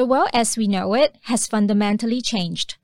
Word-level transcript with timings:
The 0.00 0.06
world 0.06 0.30
as 0.32 0.56
we 0.56 0.66
know 0.66 0.94
it 0.94 1.18
has 1.24 1.46
fundamentally 1.46 2.22
changed. 2.22 2.78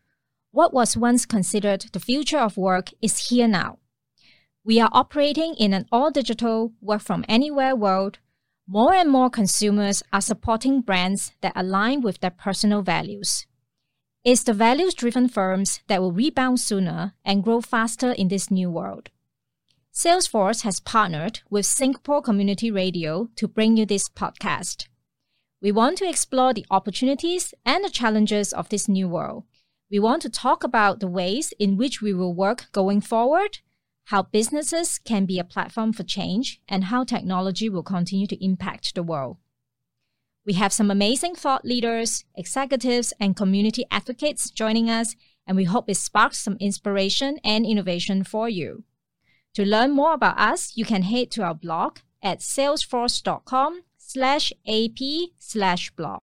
What 0.50 0.74
was 0.74 0.98
once 0.98 1.24
considered 1.24 1.86
the 1.94 1.98
future 1.98 2.36
of 2.36 2.58
work 2.58 2.90
is 3.00 3.30
here 3.30 3.48
now. 3.48 3.78
We 4.62 4.80
are 4.80 4.90
operating 4.92 5.54
in 5.54 5.72
an 5.72 5.86
all 5.90 6.10
digital, 6.10 6.74
work 6.82 7.00
from 7.00 7.24
anywhere 7.26 7.74
world. 7.74 8.18
More 8.68 8.92
and 8.92 9.10
more 9.10 9.30
consumers 9.30 10.02
are 10.12 10.20
supporting 10.20 10.82
brands 10.82 11.32
that 11.40 11.54
align 11.56 12.02
with 12.02 12.20
their 12.20 12.32
personal 12.32 12.82
values. 12.82 13.46
It's 14.22 14.42
the 14.42 14.52
values 14.52 14.92
driven 14.92 15.26
firms 15.26 15.80
that 15.86 16.02
will 16.02 16.12
rebound 16.12 16.60
sooner 16.60 17.14
and 17.24 17.42
grow 17.42 17.62
faster 17.62 18.12
in 18.12 18.28
this 18.28 18.50
new 18.50 18.70
world. 18.70 19.08
Salesforce 19.90 20.64
has 20.64 20.80
partnered 20.80 21.40
with 21.48 21.64
Singapore 21.64 22.20
Community 22.20 22.70
Radio 22.70 23.30
to 23.36 23.48
bring 23.48 23.78
you 23.78 23.86
this 23.86 24.06
podcast. 24.06 24.88
We 25.62 25.72
want 25.72 25.96
to 25.98 26.08
explore 26.08 26.52
the 26.52 26.66
opportunities 26.70 27.54
and 27.64 27.82
the 27.82 27.90
challenges 27.90 28.52
of 28.52 28.68
this 28.68 28.88
new 28.88 29.08
world. 29.08 29.44
We 29.90 29.98
want 29.98 30.20
to 30.22 30.30
talk 30.30 30.62
about 30.64 31.00
the 31.00 31.08
ways 31.08 31.52
in 31.58 31.76
which 31.76 32.02
we 32.02 32.12
will 32.12 32.34
work 32.34 32.66
going 32.72 33.00
forward, 33.00 33.60
how 34.04 34.22
businesses 34.24 34.98
can 34.98 35.24
be 35.24 35.38
a 35.38 35.44
platform 35.44 35.92
for 35.92 36.02
change, 36.02 36.60
and 36.68 36.84
how 36.84 37.04
technology 37.04 37.68
will 37.68 37.82
continue 37.82 38.26
to 38.26 38.44
impact 38.44 38.94
the 38.94 39.02
world. 39.02 39.38
We 40.44 40.52
have 40.54 40.72
some 40.72 40.90
amazing 40.90 41.34
thought 41.34 41.64
leaders, 41.64 42.24
executives, 42.36 43.12
and 43.18 43.34
community 43.34 43.84
advocates 43.90 44.50
joining 44.50 44.90
us, 44.90 45.16
and 45.46 45.56
we 45.56 45.64
hope 45.64 45.88
it 45.88 45.96
sparks 45.96 46.38
some 46.38 46.56
inspiration 46.60 47.38
and 47.42 47.64
innovation 47.64 48.24
for 48.24 48.48
you. 48.48 48.84
To 49.54 49.64
learn 49.64 49.92
more 49.92 50.12
about 50.12 50.38
us, 50.38 50.76
you 50.76 50.84
can 50.84 51.02
head 51.02 51.30
to 51.32 51.42
our 51.42 51.54
blog 51.54 51.98
at 52.22 52.40
salesforce.com 52.40 53.82
slash 54.06 54.52
ap 54.68 54.98
slash 55.38 55.90
blog. 55.90 56.20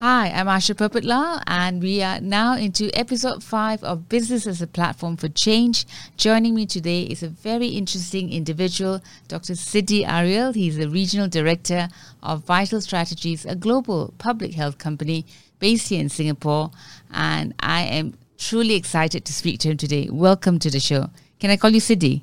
Hi, 0.00 0.30
I'm 0.30 0.46
Asha 0.46 0.74
Purpatla, 0.74 1.42
and 1.46 1.82
we 1.82 2.02
are 2.02 2.20
now 2.20 2.56
into 2.56 2.88
episode 2.96 3.42
5 3.42 3.84
of 3.84 4.08
Business 4.08 4.46
as 4.46 4.62
a 4.62 4.66
Platform 4.66 5.16
for 5.16 5.28
Change. 5.28 5.84
Joining 6.16 6.54
me 6.54 6.64
today 6.64 7.02
is 7.02 7.22
a 7.22 7.28
very 7.28 7.66
interesting 7.66 8.32
individual, 8.32 9.02
Dr. 9.26 9.54
Siddhi 9.54 10.06
Aryal. 10.06 10.54
He's 10.54 10.78
the 10.78 10.88
Regional 10.88 11.28
Director 11.28 11.88
of 12.22 12.44
Vital 12.44 12.80
Strategies, 12.80 13.44
a 13.44 13.56
global 13.56 14.14
public 14.16 14.54
health 14.54 14.78
company 14.78 15.26
based 15.58 15.88
here 15.88 16.00
in 16.00 16.08
Singapore. 16.08 16.70
And 17.12 17.52
I 17.60 17.82
am 17.82 18.14
truly 18.38 18.74
excited 18.76 19.26
to 19.26 19.34
speak 19.34 19.58
to 19.60 19.68
him 19.68 19.76
today. 19.76 20.08
Welcome 20.10 20.58
to 20.60 20.70
the 20.70 20.80
show. 20.80 21.10
Can 21.40 21.50
I 21.50 21.56
call 21.56 21.70
you 21.70 21.80
Siddhi? 21.80 22.22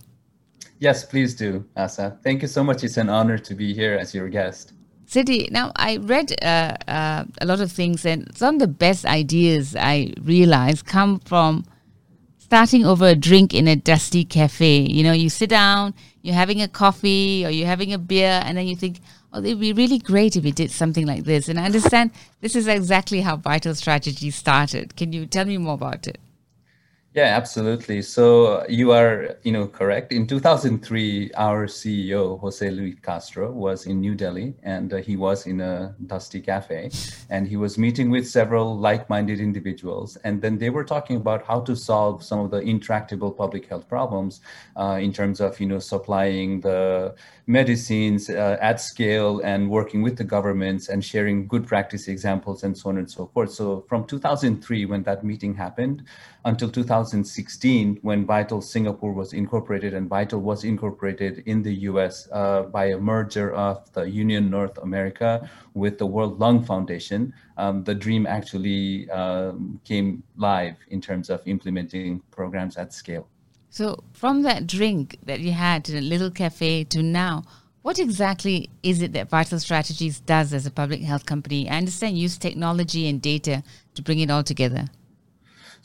Yes, 0.79 1.05
please 1.05 1.35
do, 1.35 1.65
Asa. 1.75 2.17
Thank 2.23 2.41
you 2.41 2.47
so 2.47 2.63
much. 2.63 2.83
It's 2.83 2.97
an 2.97 3.09
honor 3.09 3.37
to 3.37 3.55
be 3.55 3.73
here 3.73 3.95
as 3.95 4.13
your 4.13 4.29
guest. 4.29 4.73
Siddhi, 5.07 5.51
now 5.51 5.71
I 5.75 5.97
read 5.97 6.33
uh, 6.43 6.75
uh, 6.87 7.25
a 7.39 7.45
lot 7.45 7.61
of 7.61 7.71
things, 7.71 8.05
and 8.05 8.35
some 8.35 8.55
of 8.55 8.59
the 8.59 8.67
best 8.67 9.05
ideas 9.05 9.75
I 9.75 10.13
realize 10.21 10.81
come 10.81 11.19
from 11.19 11.63
starting 12.39 12.85
over 12.85 13.07
a 13.07 13.15
drink 13.15 13.53
in 13.53 13.67
a 13.67 13.75
dusty 13.75 14.25
cafe. 14.25 14.79
You 14.79 15.03
know, 15.03 15.13
you 15.13 15.29
sit 15.29 15.49
down, 15.49 15.93
you're 16.21 16.35
having 16.35 16.61
a 16.61 16.67
coffee 16.67 17.45
or 17.45 17.49
you're 17.49 17.67
having 17.67 17.93
a 17.93 17.97
beer, 17.97 18.41
and 18.43 18.57
then 18.57 18.67
you 18.67 18.75
think, 18.75 18.99
oh, 19.31 19.39
it'd 19.39 19.59
be 19.59 19.73
really 19.73 19.99
great 19.99 20.35
if 20.35 20.43
we 20.43 20.51
did 20.51 20.71
something 20.71 21.05
like 21.05 21.23
this. 21.23 21.49
And 21.49 21.59
I 21.59 21.65
understand 21.65 22.11
this 22.41 22.55
is 22.55 22.67
exactly 22.67 23.21
how 23.21 23.37
Vital 23.37 23.75
Strategy 23.75 24.31
started. 24.31 24.95
Can 24.95 25.13
you 25.13 25.25
tell 25.25 25.45
me 25.45 25.57
more 25.57 25.75
about 25.75 26.07
it? 26.07 26.19
Yeah, 27.15 27.37
absolutely. 27.37 28.01
So 28.01 28.65
you 28.67 28.91
are, 28.91 29.37
you 29.43 29.53
know, 29.53 29.67
correct. 29.67 30.11
In 30.11 30.27
2003, 30.27 31.31
our 31.37 31.65
CEO 31.65 32.37
Jose 32.41 32.69
Luis 32.69 32.95
Castro 33.01 33.53
was 33.53 33.85
in 33.85 34.01
New 34.01 34.15
Delhi, 34.15 34.53
and 34.63 34.91
uh, 34.91 34.97
he 34.97 35.15
was 35.15 35.47
in 35.47 35.61
a 35.61 35.95
dusty 36.07 36.41
cafe, 36.41 36.91
and 37.29 37.47
he 37.47 37.55
was 37.55 37.77
meeting 37.77 38.09
with 38.09 38.27
several 38.27 38.77
like-minded 38.77 39.39
individuals, 39.39 40.17
and 40.25 40.41
then 40.41 40.57
they 40.57 40.69
were 40.69 40.83
talking 40.83 41.15
about 41.15 41.45
how 41.45 41.61
to 41.61 41.73
solve 41.73 42.21
some 42.21 42.39
of 42.39 42.51
the 42.51 42.59
intractable 42.59 43.31
public 43.31 43.65
health 43.69 43.87
problems, 43.87 44.41
uh, 44.75 44.99
in 45.01 45.13
terms 45.13 45.39
of, 45.39 45.57
you 45.57 45.67
know, 45.67 45.79
supplying 45.79 46.59
the 46.59 47.15
medicines 47.47 48.29
uh, 48.29 48.57
at 48.59 48.81
scale 48.81 49.39
and 49.43 49.69
working 49.69 50.01
with 50.01 50.17
the 50.17 50.23
governments 50.23 50.89
and 50.89 51.05
sharing 51.05 51.47
good 51.47 51.65
practice 51.65 52.07
examples 52.07 52.63
and 52.63 52.75
so 52.77 52.89
on 52.89 52.97
and 52.97 53.09
so 53.09 53.27
forth. 53.27 53.53
So 53.53 53.85
from 53.87 54.05
2003, 54.05 54.85
when 54.85 55.03
that 55.03 55.23
meeting 55.23 55.53
happened, 55.55 56.03
until 56.45 56.69
2016, 56.69 57.99
when 58.03 58.23
Vital 58.23 58.61
Singapore 58.61 59.11
was 59.11 59.33
incorporated 59.33 59.95
and 59.95 60.07
Vital 60.07 60.39
was 60.39 60.63
incorporated 60.63 61.43
in 61.47 61.63
the 61.63 61.73
US 61.89 62.27
uh, 62.31 62.63
by 62.63 62.85
a 62.85 62.97
merger 62.97 63.51
of 63.53 63.91
the 63.93 64.03
Union 64.03 64.51
North 64.51 64.77
America 64.77 65.49
with 65.73 65.97
the 65.97 66.05
World 66.05 66.39
Lung 66.39 66.63
Foundation, 66.63 67.33
um, 67.57 67.83
the 67.83 67.95
dream 67.95 68.27
actually 68.27 69.09
um, 69.09 69.79
came 69.83 70.21
live 70.37 70.75
in 70.89 71.01
terms 71.01 71.31
of 71.31 71.41
implementing 71.47 72.21
programs 72.29 72.77
at 72.77 72.93
scale. 72.93 73.27
So, 73.71 74.03
from 74.13 74.43
that 74.43 74.67
drink 74.67 75.17
that 75.25 75.39
you 75.39 75.51
had 75.51 75.89
in 75.89 75.97
a 75.97 76.01
little 76.01 76.31
cafe 76.31 76.83
to 76.85 77.01
now, 77.01 77.43
what 77.81 77.99
exactly 77.99 78.69
is 78.83 79.01
it 79.01 79.13
that 79.13 79.29
Vital 79.29 79.59
Strategies 79.59 80.19
does 80.19 80.53
as 80.53 80.65
a 80.65 80.71
public 80.71 81.01
health 81.01 81.25
company? 81.25 81.69
I 81.69 81.77
understand 81.77 82.17
you 82.17 82.23
use 82.23 82.37
technology 82.37 83.09
and 83.09 83.21
data 83.21 83.63
to 83.95 84.01
bring 84.03 84.19
it 84.19 84.29
all 84.29 84.43
together. 84.43 84.85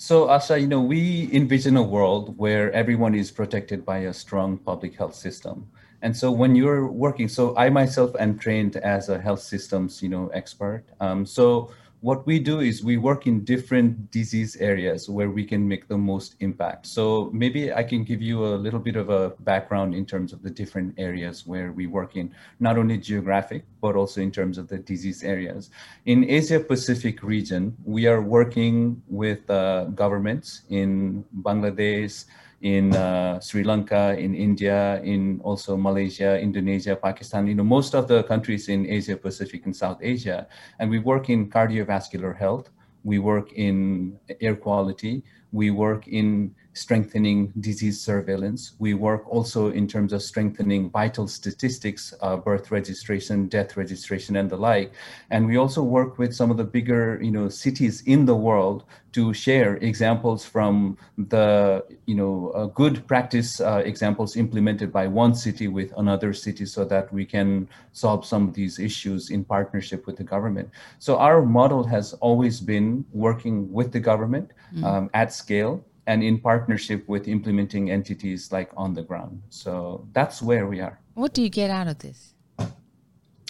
So, 0.00 0.28
Asha, 0.28 0.58
you 0.58 0.66
know, 0.66 0.80
we 0.80 1.28
envision 1.30 1.76
a 1.76 1.82
world 1.82 2.38
where 2.38 2.72
everyone 2.72 3.14
is 3.14 3.30
protected 3.30 3.84
by 3.84 3.98
a 3.98 4.14
strong 4.14 4.56
public 4.56 4.96
health 4.96 5.14
system. 5.14 5.68
And 6.00 6.16
so 6.16 6.32
when 6.32 6.56
you're 6.56 6.86
working, 6.86 7.28
so 7.28 7.54
I 7.54 7.68
myself 7.68 8.16
am 8.18 8.38
trained 8.38 8.76
as 8.76 9.10
a 9.10 9.20
health 9.20 9.42
systems, 9.42 10.02
you 10.02 10.08
know, 10.08 10.28
expert. 10.28 10.84
Um, 11.00 11.26
so 11.26 11.70
what 12.00 12.26
we 12.26 12.38
do 12.38 12.60
is 12.60 12.82
we 12.82 12.96
work 12.96 13.26
in 13.26 13.44
different 13.44 14.10
disease 14.10 14.56
areas 14.56 15.08
where 15.08 15.30
we 15.30 15.44
can 15.44 15.68
make 15.68 15.86
the 15.86 15.98
most 15.98 16.34
impact. 16.40 16.86
So 16.86 17.30
maybe 17.32 17.72
I 17.72 17.82
can 17.82 18.04
give 18.04 18.22
you 18.22 18.44
a 18.46 18.56
little 18.56 18.80
bit 18.80 18.96
of 18.96 19.10
a 19.10 19.30
background 19.40 19.94
in 19.94 20.06
terms 20.06 20.32
of 20.32 20.42
the 20.42 20.48
different 20.48 20.94
areas 20.98 21.46
where 21.46 21.72
we 21.72 21.86
work 21.86 22.16
in, 22.16 22.34
not 22.58 22.78
only 22.78 22.96
geographic, 22.96 23.64
but 23.82 23.96
also 23.96 24.22
in 24.22 24.30
terms 24.30 24.56
of 24.56 24.68
the 24.68 24.78
disease 24.78 25.22
areas. 25.22 25.70
In 26.06 26.28
Asia 26.28 26.60
Pacific 26.60 27.22
region, 27.22 27.76
we 27.84 28.06
are 28.06 28.22
working 28.22 29.02
with 29.08 29.48
uh, 29.50 29.84
governments 29.84 30.62
in 30.70 31.24
Bangladesh, 31.42 32.24
in 32.60 32.94
uh, 32.94 33.40
Sri 33.40 33.64
Lanka, 33.64 34.16
in 34.18 34.34
India, 34.34 35.00
in 35.02 35.40
also 35.42 35.76
Malaysia, 35.76 36.38
Indonesia, 36.38 36.94
Pakistan, 36.94 37.46
you 37.46 37.54
know, 37.54 37.64
most 37.64 37.94
of 37.94 38.06
the 38.06 38.22
countries 38.24 38.68
in 38.68 38.86
Asia 38.86 39.16
Pacific 39.16 39.64
and 39.64 39.74
South 39.74 39.98
Asia. 40.02 40.46
And 40.78 40.90
we 40.90 40.98
work 40.98 41.30
in 41.30 41.48
cardiovascular 41.48 42.36
health, 42.36 42.70
we 43.02 43.18
work 43.18 43.52
in 43.52 44.18
air 44.40 44.56
quality, 44.56 45.24
we 45.52 45.70
work 45.70 46.06
in 46.06 46.54
strengthening 46.80 47.52
disease 47.60 47.98
surveillance. 48.00 48.60
We 48.78 48.92
work 48.94 49.22
also 49.36 49.60
in 49.80 49.86
terms 49.86 50.12
of 50.12 50.20
strengthening 50.22 50.82
vital 50.90 51.26
statistics, 51.28 52.02
uh, 52.24 52.36
birth 52.48 52.66
registration, 52.78 53.36
death 53.56 53.76
registration, 53.76 54.36
and 54.40 54.48
the 54.48 54.56
like. 54.56 54.92
And 55.32 55.40
we 55.50 55.56
also 55.58 55.82
work 55.82 56.18
with 56.20 56.32
some 56.34 56.50
of 56.50 56.56
the 56.56 56.68
bigger, 56.76 57.04
you 57.26 57.32
know, 57.36 57.48
cities 57.48 58.02
in 58.06 58.20
the 58.24 58.38
world 58.48 58.84
to 59.12 59.34
share 59.34 59.76
examples 59.90 60.40
from 60.54 60.96
the, 61.34 61.84
you 62.06 62.14
know, 62.20 62.34
uh, 62.54 62.66
good 62.82 62.96
practice 63.06 63.60
uh, 63.60 63.82
examples 63.84 64.36
implemented 64.36 64.88
by 64.92 65.06
one 65.22 65.34
city 65.34 65.66
with 65.68 65.90
another 65.96 66.32
city, 66.32 66.64
so 66.64 66.84
that 66.84 67.12
we 67.12 67.24
can 67.26 67.68
solve 67.92 68.24
some 68.24 68.48
of 68.48 68.54
these 68.54 68.78
issues 68.78 69.30
in 69.30 69.44
partnership 69.44 70.06
with 70.06 70.16
the 70.16 70.24
government. 70.34 70.68
So 70.98 71.18
our 71.18 71.42
model 71.42 71.82
has 71.94 72.14
always 72.20 72.60
been 72.60 73.04
working 73.12 73.56
with 73.72 73.90
the 73.92 74.00
government 74.00 74.52
mm. 74.72 74.84
um, 74.84 75.10
at 75.12 75.32
scale 75.32 75.84
and 76.10 76.24
in 76.24 76.40
partnership 76.40 77.08
with 77.08 77.28
implementing 77.28 77.92
entities 77.92 78.50
like 78.50 78.70
on 78.76 78.92
the 78.94 79.02
ground. 79.02 79.40
So 79.48 80.08
that's 80.12 80.42
where 80.42 80.66
we 80.66 80.80
are. 80.80 80.98
What 81.14 81.34
do 81.34 81.40
you 81.40 81.48
get 81.48 81.70
out 81.70 81.86
of 81.86 81.98
this? 81.98 82.34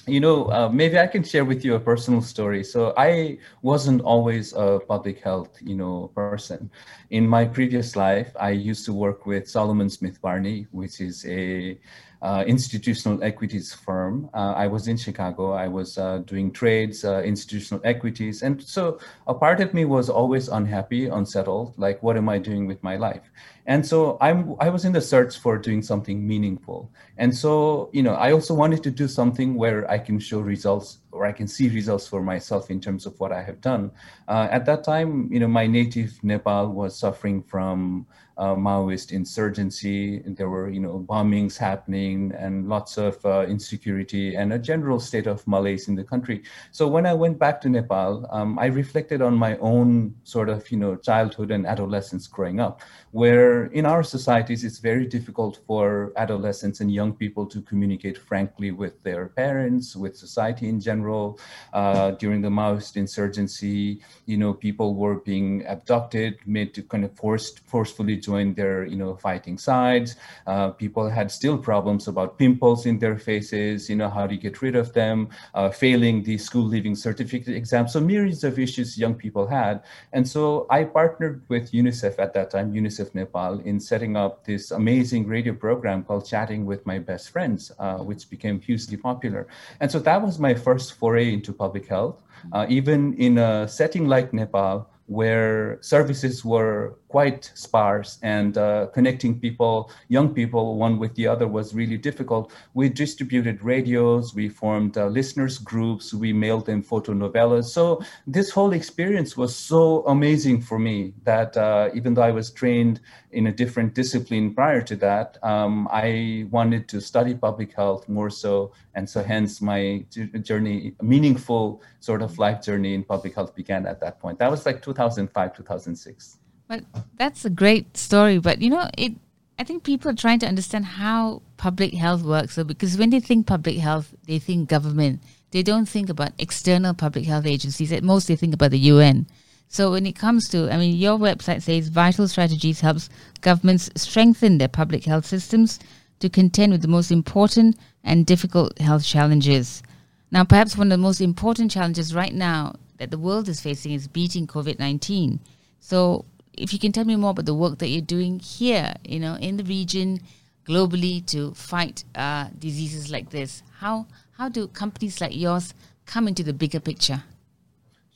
You 0.06 0.20
know, 0.20 0.50
uh, 0.52 0.69
maybe 0.69 0.99
I 0.99 1.06
can 1.06 1.25
share 1.25 1.46
with 1.46 1.64
you 1.64 1.75
a 1.76 1.81
personal 1.81 2.20
story. 2.20 2.62
So 2.64 2.93
I 2.99 3.38
wasn't 3.62 4.02
always 4.02 4.52
a 4.52 4.79
public 4.87 5.20
health, 5.20 5.56
you 5.62 5.75
know, 5.75 6.11
person. 6.14 6.70
In 7.08 7.26
my 7.26 7.46
previous 7.46 7.96
life, 7.96 8.31
I 8.38 8.50
used 8.50 8.84
to 8.87 8.93
work 8.93 9.25
with 9.25 9.49
Salomon 9.49 9.88
Smith 9.88 10.20
Barney, 10.20 10.67
which 10.70 11.00
is 11.00 11.25
a 11.25 11.79
uh, 12.22 12.44
institutional 12.46 13.22
equities 13.22 13.72
firm. 13.72 14.28
Uh, 14.34 14.52
I 14.56 14.67
was 14.67 14.88
in 14.88 14.96
Chicago. 14.96 15.52
I 15.52 15.69
was 15.69 15.96
uh, 15.96 16.19
doing 16.19 16.52
trades, 16.52 17.05
uh, 17.05 17.22
institutional 17.22 17.81
equities. 17.84 18.43
And 18.43 18.62
so 18.62 18.99
a 19.26 19.34
part 19.34 19.61
of 19.61 19.72
me 19.72 19.84
was 19.84 20.11
always 20.11 20.49
unhappy, 20.49 21.06
unsettled, 21.06 21.75
like, 21.78 22.02
what 22.02 22.17
am 22.17 22.28
I 22.28 22.38
doing 22.38 22.67
with 22.67 22.82
my 22.82 22.96
life? 22.96 23.31
And 23.70 23.87
so 23.87 24.19
I'm, 24.20 24.56
I 24.58 24.69
was 24.69 24.84
in 24.84 24.93
the 24.93 25.00
search 25.00 25.38
for 25.38 25.56
doing 25.56 25.81
something 25.81 26.26
meaningful. 26.26 26.90
And 27.19 27.32
so, 27.32 27.88
you 27.93 28.02
know, 28.02 28.14
I 28.14 28.32
also 28.32 28.52
wanted 28.52 28.82
to 28.82 28.90
do 28.90 29.06
something 29.06 29.55
where 29.55 29.88
I 29.88 29.96
can 29.96 30.19
show 30.19 30.40
results 30.40 30.99
or 31.12 31.25
I 31.25 31.32
can 31.32 31.46
see 31.46 31.69
results 31.69 32.06
for 32.06 32.20
myself 32.22 32.70
in 32.70 32.81
terms 32.81 33.06
of 33.06 33.19
what 33.20 33.31
I 33.31 33.43
have 33.43 33.61
done. 33.61 33.93
Uh, 34.26 34.49
at 34.50 34.67
that 34.67 34.82
time, 34.82 35.32
you 35.32 35.38
know, 35.38 35.49
my 35.49 35.69
native 35.69 36.19
Nepal 36.25 36.69
was 36.69 36.99
suffering 36.99 37.43
from 37.43 38.06
uh, 38.38 38.55
Maoist 38.55 39.12
insurgency. 39.12 40.22
There 40.25 40.49
were, 40.49 40.70
you 40.70 40.81
know, 40.81 41.05
bombings 41.06 41.58
happening 41.58 42.32
and 42.38 42.69
lots 42.69 42.96
of 42.96 43.25
uh, 43.26 43.44
insecurity 43.46 44.37
and 44.37 44.55
a 44.55 44.58
general 44.58 44.99
state 44.99 45.26
of 45.26 45.46
malaise 45.46 45.88
in 45.88 45.94
the 45.94 46.05
country. 46.05 46.43
So 46.70 46.88
when 46.88 47.05
I 47.05 47.12
went 47.12 47.38
back 47.38 47.61
to 47.62 47.69
Nepal, 47.69 48.26
um, 48.31 48.58
I 48.58 48.67
reflected 48.67 49.20
on 49.20 49.34
my 49.34 49.58
own 49.58 50.14
sort 50.25 50.49
of, 50.49 50.70
you 50.70 50.78
know, 50.78 50.96
childhood 50.96 51.50
and 51.50 51.67
adolescence 51.67 52.26
growing 52.26 52.61
up, 52.61 52.81
where 53.11 53.59
in 53.66 53.86
our 53.86 54.02
societies 54.02 54.64
it's 54.64 54.78
very 54.78 55.06
difficult 55.06 55.60
for 55.66 56.12
adolescents 56.16 56.80
and 56.80 56.92
young 56.92 57.12
people 57.12 57.46
to 57.46 57.60
communicate 57.62 58.18
frankly 58.18 58.70
with 58.70 59.02
their 59.02 59.28
parents, 59.28 59.96
with 59.96 60.16
society 60.16 60.68
in 60.68 60.80
general. 60.80 61.38
Uh, 61.72 62.12
during 62.12 62.40
the 62.40 62.48
Maoist 62.48 62.96
insurgency, 62.96 64.00
you 64.26 64.36
know, 64.36 64.52
people 64.52 64.94
were 64.94 65.16
being 65.16 65.64
abducted, 65.66 66.38
made 66.46 66.74
to 66.74 66.82
kind 66.82 67.04
of 67.04 67.12
forced 67.16 67.60
forcefully 67.60 68.16
join 68.16 68.54
their 68.54 68.84
you 68.84 68.96
know 68.96 69.16
fighting 69.16 69.58
sides. 69.58 70.16
Uh, 70.46 70.70
people 70.70 71.08
had 71.08 71.30
still 71.30 71.58
problems 71.58 72.08
about 72.08 72.38
pimples 72.38 72.86
in 72.86 72.98
their 72.98 73.18
faces. 73.18 73.88
You 73.88 73.96
know 73.96 74.08
how 74.08 74.28
you 74.28 74.38
get 74.38 74.62
rid 74.62 74.76
of 74.76 74.92
them? 74.92 75.28
Uh, 75.54 75.70
failing 75.70 76.22
the 76.22 76.38
school 76.38 76.64
leaving 76.64 76.94
certificate 76.94 77.54
exam. 77.54 77.88
So 77.88 78.00
myriads 78.00 78.44
of 78.44 78.58
issues 78.58 78.98
young 78.98 79.14
people 79.14 79.46
had. 79.46 79.82
And 80.12 80.26
so 80.26 80.66
I 80.70 80.84
partnered 80.84 81.42
with 81.48 81.72
UNICEF 81.72 82.18
at 82.18 82.34
that 82.34 82.50
time, 82.50 82.72
UNICEF 82.72 83.14
Nepal, 83.14 83.50
in 83.58 83.81
setting 83.81 84.17
up 84.17 84.44
this 84.44 84.70
amazing 84.70 85.26
radio 85.26 85.55
program 85.55 86.05
called 86.05 86.26
Chatting 86.26 86.64
with 86.64 86.87
My 86.87 86.99
Best 86.99 87.31
Friends, 87.31 87.73
uh, 87.79 87.99
which 87.99 88.31
became 88.31 88.61
hugely 88.61 88.97
popular. 88.97 89.49
And 89.81 89.91
so 89.91 89.99
that 90.00 90.23
was 90.23 90.38
my 90.38 90.55
first 90.55 90.94
foray 90.94 91.32
into 91.32 91.52
public 91.52 91.87
health. 91.87 92.23
Uh, 92.52 92.67
even 92.69 93.14
in 93.14 93.38
a 93.38 93.69
setting 93.69 94.06
like 94.06 94.32
Nepal, 94.32 94.88
where 95.06 95.79
services 95.82 96.44
were 96.44 96.94
quite 97.10 97.50
sparse 97.54 98.18
and 98.22 98.56
uh, 98.56 98.86
connecting 98.94 99.38
people, 99.38 99.90
young 100.08 100.32
people, 100.32 100.76
one 100.76 100.96
with 100.96 101.12
the 101.16 101.26
other 101.26 101.48
was 101.48 101.74
really 101.74 101.98
difficult. 101.98 102.52
We 102.74 102.88
distributed 102.88 103.64
radios, 103.64 104.32
we 104.32 104.48
formed 104.48 104.96
uh, 104.96 105.08
listeners 105.08 105.58
groups, 105.58 106.14
we 106.14 106.32
mailed 106.32 106.66
them 106.66 106.82
photo 106.82 107.12
novellas. 107.12 107.64
So 107.64 108.00
this 108.28 108.50
whole 108.50 108.72
experience 108.72 109.36
was 109.36 109.54
so 109.56 110.04
amazing 110.06 110.62
for 110.62 110.78
me 110.78 111.12
that 111.24 111.56
uh, 111.56 111.90
even 111.94 112.14
though 112.14 112.22
I 112.22 112.30
was 112.30 112.50
trained 112.52 113.00
in 113.32 113.48
a 113.48 113.52
different 113.52 113.94
discipline 113.94 114.54
prior 114.54 114.80
to 114.82 114.94
that, 114.96 115.36
um, 115.42 115.88
I 115.90 116.46
wanted 116.50 116.88
to 116.90 117.00
study 117.00 117.34
public 117.34 117.74
health 117.74 118.08
more 118.08 118.30
so. 118.30 118.72
And 118.94 119.08
so 119.08 119.22
hence 119.22 119.60
my 119.60 120.04
journey, 120.42 120.94
meaningful 121.02 121.82
sort 121.98 122.22
of 122.22 122.38
life 122.38 122.62
journey 122.62 122.94
in 122.94 123.02
public 123.02 123.34
health 123.34 123.54
began 123.54 123.84
at 123.86 124.00
that 124.00 124.20
point. 124.20 124.38
That 124.38 124.50
was 124.50 124.64
like 124.64 124.80
2005, 124.80 125.56
2006. 125.56 126.39
But 126.70 126.84
that's 127.17 127.44
a 127.44 127.50
great 127.50 127.96
story. 127.96 128.38
But 128.38 128.62
you 128.62 128.70
know, 128.70 128.88
it. 128.96 129.14
I 129.58 129.64
think 129.64 129.82
people 129.82 130.08
are 130.12 130.14
trying 130.14 130.38
to 130.38 130.46
understand 130.46 130.84
how 130.84 131.43
public 131.56 131.93
health 131.94 132.22
works. 132.22 132.55
So 132.55 132.62
because 132.62 132.96
when 132.96 133.11
they 133.11 133.19
think 133.19 133.49
public 133.49 133.76
health, 133.76 134.14
they 134.26 134.38
think 134.38 134.69
government. 134.69 135.20
They 135.50 135.64
don't 135.64 135.87
think 135.87 136.08
about 136.08 136.31
external 136.38 136.94
public 136.94 137.25
health 137.25 137.44
agencies. 137.44 137.93
At 137.93 138.05
most, 138.05 138.28
they 138.28 138.37
think 138.37 138.55
about 138.55 138.70
the 138.70 138.78
UN. 138.78 139.26
So 139.67 139.90
when 139.90 140.06
it 140.06 140.14
comes 140.14 140.49
to, 140.50 140.72
I 140.72 140.76
mean, 140.76 140.96
your 140.96 141.19
website 141.19 141.62
says 141.62 141.88
vital 141.88 142.28
strategies 142.28 142.81
helps 142.81 143.11
governments 143.40 143.90
strengthen 143.96 144.58
their 144.58 144.69
public 144.69 145.05
health 145.05 145.26
systems 145.26 145.81
to 146.20 146.28
contend 146.28 146.70
with 146.70 146.82
the 146.82 146.88
most 146.88 147.11
important 147.11 147.76
and 148.05 148.25
difficult 148.25 148.78
health 148.78 149.05
challenges. 149.05 149.82
Now, 150.31 150.44
perhaps 150.44 150.76
one 150.76 150.87
of 150.87 150.99
the 150.99 151.02
most 151.02 151.20
important 151.20 151.72
challenges 151.72 152.14
right 152.14 152.32
now 152.32 152.76
that 152.99 153.11
the 153.11 153.19
world 153.19 153.49
is 153.49 153.61
facing 153.61 153.93
is 153.93 154.06
beating 154.06 154.46
COVID 154.46 154.78
19. 154.78 155.40
So, 155.81 156.25
if 156.52 156.73
you 156.73 156.79
can 156.79 156.93
tell 156.93 157.05
me 157.05 157.17
more 157.17 157.31
about 157.31 157.47
the 157.47 157.55
work 157.55 157.79
that 157.79 157.88
you're 157.88 158.00
doing 158.00 158.38
here, 158.38 158.94
you 159.05 159.20
know, 159.20 159.35
in 159.37 159.56
the 159.56 159.64
region, 159.64 160.20
globally 160.67 161.25
to 161.26 161.52
fight 161.55 162.05
uh, 162.14 162.49
diseases 162.58 163.11
like 163.11 163.31
this, 163.31 163.62
how 163.79 164.06
how 164.32 164.49
do 164.49 164.67
companies 164.69 165.20
like 165.20 165.37
yours 165.37 165.75
come 166.06 166.29
into 166.29 166.43
the 166.43 166.52
bigger 166.52 166.81
picture? 166.81 167.23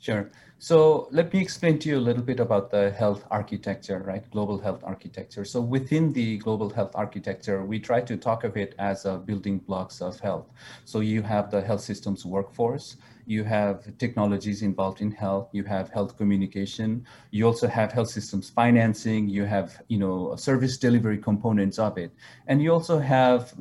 Sure. 0.00 0.30
So 0.58 1.08
let 1.10 1.32
me 1.32 1.40
explain 1.42 1.78
to 1.80 1.88
you 1.90 1.98
a 1.98 2.04
little 2.08 2.22
bit 2.22 2.40
about 2.40 2.70
the 2.70 2.90
health 2.90 3.26
architecture, 3.30 3.98
right? 3.98 4.24
Global 4.30 4.58
health 4.58 4.82
architecture. 4.82 5.44
So 5.44 5.60
within 5.60 6.12
the 6.12 6.38
global 6.38 6.70
health 6.70 6.92
architecture, 6.94 7.64
we 7.64 7.78
try 7.78 8.00
to 8.00 8.16
talk 8.16 8.44
of 8.44 8.56
it 8.56 8.74
as 8.78 9.04
a 9.04 9.18
building 9.18 9.58
blocks 9.58 10.00
of 10.00 10.18
health. 10.20 10.46
So 10.86 11.00
you 11.00 11.20
have 11.22 11.50
the 11.50 11.60
health 11.60 11.82
systems 11.82 12.24
workforce, 12.24 12.96
you 13.26 13.44
have 13.44 13.96
technologies 13.98 14.62
involved 14.62 15.00
in 15.00 15.10
health, 15.10 15.48
you 15.52 15.64
have 15.64 15.90
health 15.90 16.16
communication, 16.16 17.04
you 17.30 17.46
also 17.46 17.66
have 17.66 17.92
health 17.92 18.08
systems 18.08 18.50
financing, 18.50 19.28
you 19.28 19.44
have, 19.44 19.80
you 19.88 19.98
know, 19.98 20.36
service 20.36 20.76
delivery 20.76 21.18
components 21.18 21.78
of 21.78 21.98
it. 21.98 22.12
And 22.46 22.62
you 22.62 22.72
also 22.72 22.98
have 22.98 23.54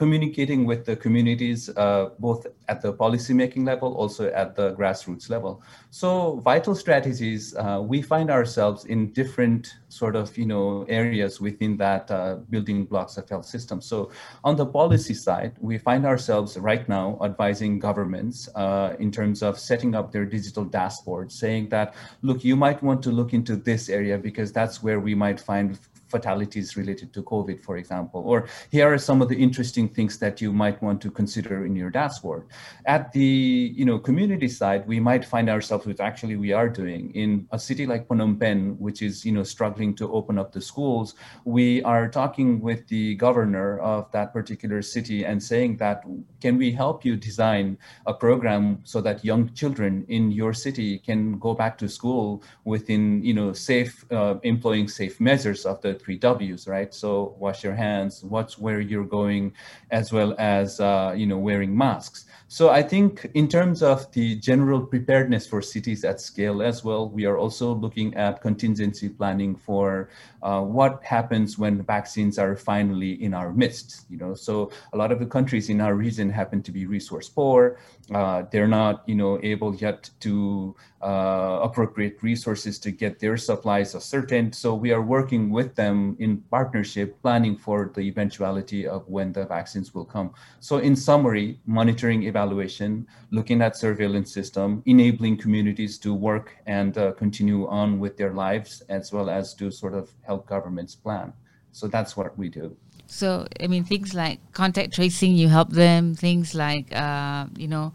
communicating 0.00 0.64
with 0.64 0.86
the 0.86 0.96
communities, 0.96 1.68
uh, 1.76 2.08
both 2.18 2.46
at 2.68 2.80
the 2.80 2.90
policymaking 2.90 3.66
level, 3.66 3.92
also 4.02 4.30
at 4.42 4.56
the 4.56 4.72
grassroots 4.72 5.28
level. 5.28 5.62
So 5.90 6.40
vital 6.42 6.74
strategies, 6.74 7.54
uh, 7.54 7.82
we 7.92 8.00
find 8.00 8.30
ourselves 8.30 8.86
in 8.86 9.12
different 9.12 9.74
sort 9.90 10.16
of, 10.16 10.26
you 10.38 10.46
know, 10.46 10.86
areas 10.88 11.38
within 11.38 11.76
that 11.84 12.10
uh, 12.10 12.36
building 12.48 12.86
blocks 12.86 13.18
of 13.18 13.28
health 13.28 13.44
system. 13.44 13.82
So 13.82 14.10
on 14.42 14.56
the 14.56 14.64
policy 14.64 15.12
side, 15.12 15.52
we 15.60 15.76
find 15.76 16.06
ourselves 16.06 16.56
right 16.56 16.88
now 16.88 17.18
advising 17.20 17.78
governments 17.78 18.48
uh, 18.54 18.96
in 18.98 19.10
terms 19.10 19.42
of 19.42 19.58
setting 19.58 19.94
up 19.94 20.12
their 20.12 20.24
digital 20.24 20.64
dashboards, 20.64 21.32
saying 21.32 21.68
that, 21.74 21.94
look, 22.22 22.42
you 22.42 22.56
might 22.56 22.82
want 22.82 23.02
to 23.02 23.10
look 23.10 23.34
into 23.34 23.54
this 23.54 23.90
area 23.90 24.16
because 24.16 24.50
that's 24.50 24.82
where 24.82 24.98
we 24.98 25.14
might 25.14 25.38
find 25.38 25.78
fatalities 26.10 26.76
related 26.76 27.12
to 27.14 27.22
COVID, 27.22 27.62
for 27.62 27.76
example, 27.76 28.22
or 28.26 28.48
here 28.70 28.92
are 28.92 28.98
some 28.98 29.22
of 29.22 29.28
the 29.28 29.36
interesting 29.36 29.88
things 29.88 30.18
that 30.18 30.40
you 30.40 30.52
might 30.52 30.82
want 30.82 31.00
to 31.02 31.10
consider 31.10 31.64
in 31.64 31.76
your 31.76 31.90
dashboard. 31.90 32.46
At 32.86 33.12
the 33.12 33.72
you 33.74 33.84
know 33.84 33.98
community 33.98 34.48
side, 34.48 34.86
we 34.86 35.00
might 35.00 35.24
find 35.24 35.48
ourselves 35.48 35.86
with 35.86 36.00
actually 36.00 36.36
we 36.36 36.52
are 36.52 36.68
doing 36.68 37.12
in 37.14 37.46
a 37.52 37.58
city 37.58 37.86
like 37.86 38.08
Phnom 38.08 38.38
Penh, 38.38 38.76
which 38.78 39.02
is 39.02 39.24
you 39.24 39.32
know 39.32 39.42
struggling 39.44 39.94
to 39.96 40.12
open 40.12 40.38
up 40.38 40.52
the 40.52 40.60
schools. 40.60 41.14
We 41.44 41.82
are 41.82 42.08
talking 42.08 42.60
with 42.60 42.86
the 42.88 43.14
governor 43.16 43.78
of 43.80 44.10
that 44.12 44.32
particular 44.32 44.82
city 44.82 45.24
and 45.24 45.42
saying 45.42 45.76
that 45.78 46.04
can 46.40 46.56
we 46.56 46.72
help 46.72 47.04
you 47.04 47.16
design 47.16 47.78
a 48.06 48.14
program 48.14 48.80
so 48.84 49.00
that 49.00 49.24
young 49.24 49.52
children 49.54 50.04
in 50.08 50.30
your 50.30 50.52
city 50.52 50.98
can 50.98 51.38
go 51.38 51.54
back 51.54 51.78
to 51.78 51.88
school 51.88 52.42
within 52.64 53.22
you 53.22 53.34
know 53.34 53.52
safe 53.52 54.04
uh, 54.10 54.36
employing 54.42 54.88
safe 54.88 55.20
measures 55.20 55.66
of 55.66 55.80
the 55.82 55.94
three 56.00 56.18
W's, 56.18 56.66
right? 56.66 56.92
So 56.92 57.36
wash 57.38 57.62
your 57.62 57.74
hands, 57.74 58.24
watch 58.24 58.58
where 58.58 58.80
you're 58.80 59.04
going, 59.04 59.52
as 59.90 60.12
well 60.12 60.34
as 60.38 60.80
uh, 60.80 61.14
you 61.16 61.26
know 61.26 61.38
wearing 61.38 61.76
masks. 61.76 62.26
So 62.48 62.68
I 62.68 62.82
think 62.82 63.30
in 63.34 63.46
terms 63.46 63.80
of 63.80 64.10
the 64.10 64.34
general 64.34 64.80
preparedness 64.84 65.46
for 65.46 65.62
cities 65.62 66.04
at 66.04 66.20
scale 66.20 66.62
as 66.62 66.82
well, 66.82 67.08
we 67.08 67.24
are 67.24 67.38
also 67.38 67.72
looking 67.72 68.12
at 68.16 68.42
contingency 68.42 69.08
planning 69.08 69.54
for 69.54 70.10
uh, 70.42 70.60
what 70.60 71.04
happens 71.04 71.58
when 71.58 71.82
vaccines 71.84 72.40
are 72.40 72.56
finally 72.56 73.22
in 73.22 73.34
our 73.34 73.52
midst. 73.52 74.04
You 74.10 74.18
know, 74.18 74.34
so 74.34 74.72
a 74.92 74.96
lot 74.96 75.12
of 75.12 75.20
the 75.20 75.26
countries 75.26 75.70
in 75.70 75.80
our 75.80 75.94
region 75.94 76.28
happen 76.28 76.60
to 76.62 76.72
be 76.72 76.86
resource 76.86 77.28
poor. 77.28 77.78
Uh, 78.12 78.42
they're 78.50 78.72
not, 78.80 79.04
you 79.06 79.14
know, 79.14 79.38
able 79.44 79.72
yet 79.76 80.10
to 80.20 80.74
uh, 81.02 81.60
appropriate 81.62 82.16
resources 82.22 82.78
to 82.80 82.90
get 82.90 83.20
their 83.20 83.36
supplies 83.36 83.94
ascertained. 83.94 84.54
So 84.54 84.74
we 84.74 84.90
are 84.90 85.02
working 85.02 85.50
with 85.50 85.70
them 85.74 85.89
in 86.18 86.42
partnership, 86.50 87.20
planning 87.22 87.56
for 87.56 87.90
the 87.94 88.02
eventuality 88.02 88.86
of 88.86 89.08
when 89.08 89.32
the 89.32 89.44
vaccines 89.46 89.94
will 89.94 90.04
come. 90.04 90.32
So 90.60 90.78
in 90.78 90.94
summary, 90.96 91.60
monitoring, 91.66 92.22
evaluation, 92.24 93.06
looking 93.30 93.62
at 93.62 93.76
surveillance 93.76 94.32
system, 94.32 94.82
enabling 94.86 95.38
communities 95.38 95.98
to 95.98 96.14
work 96.14 96.56
and 96.66 96.96
uh, 96.96 97.12
continue 97.12 97.66
on 97.68 97.98
with 97.98 98.16
their 98.16 98.32
lives, 98.32 98.82
as 98.88 99.12
well 99.12 99.28
as 99.30 99.54
to 99.54 99.70
sort 99.70 99.94
of 99.94 100.10
help 100.22 100.46
governments 100.46 100.94
plan. 100.94 101.32
So 101.72 101.86
that's 101.86 102.16
what 102.16 102.36
we 102.36 102.48
do. 102.48 102.76
So, 103.06 103.46
I 103.60 103.66
mean, 103.66 103.84
things 103.84 104.14
like 104.14 104.38
contact 104.52 104.94
tracing, 104.94 105.34
you 105.34 105.48
help 105.48 105.70
them. 105.70 106.14
Things 106.14 106.54
like, 106.54 106.94
uh, 106.94 107.46
you 107.56 107.66
know, 107.66 107.92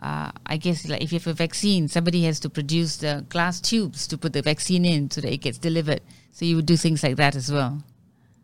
uh, 0.00 0.30
I 0.46 0.56
guess 0.58 0.88
like 0.88 1.02
if 1.02 1.12
you 1.12 1.18
have 1.18 1.26
a 1.26 1.32
vaccine, 1.32 1.88
somebody 1.88 2.22
has 2.24 2.38
to 2.40 2.50
produce 2.50 2.98
the 2.98 3.24
glass 3.28 3.60
tubes 3.60 4.06
to 4.08 4.18
put 4.18 4.32
the 4.32 4.42
vaccine 4.42 4.84
in 4.84 5.10
so 5.10 5.20
that 5.22 5.32
it 5.32 5.38
gets 5.38 5.58
delivered. 5.58 6.02
So 6.38 6.44
you 6.44 6.54
would 6.54 6.66
do 6.66 6.76
things 6.76 7.02
like 7.02 7.16
that 7.16 7.34
as 7.34 7.50
well. 7.50 7.82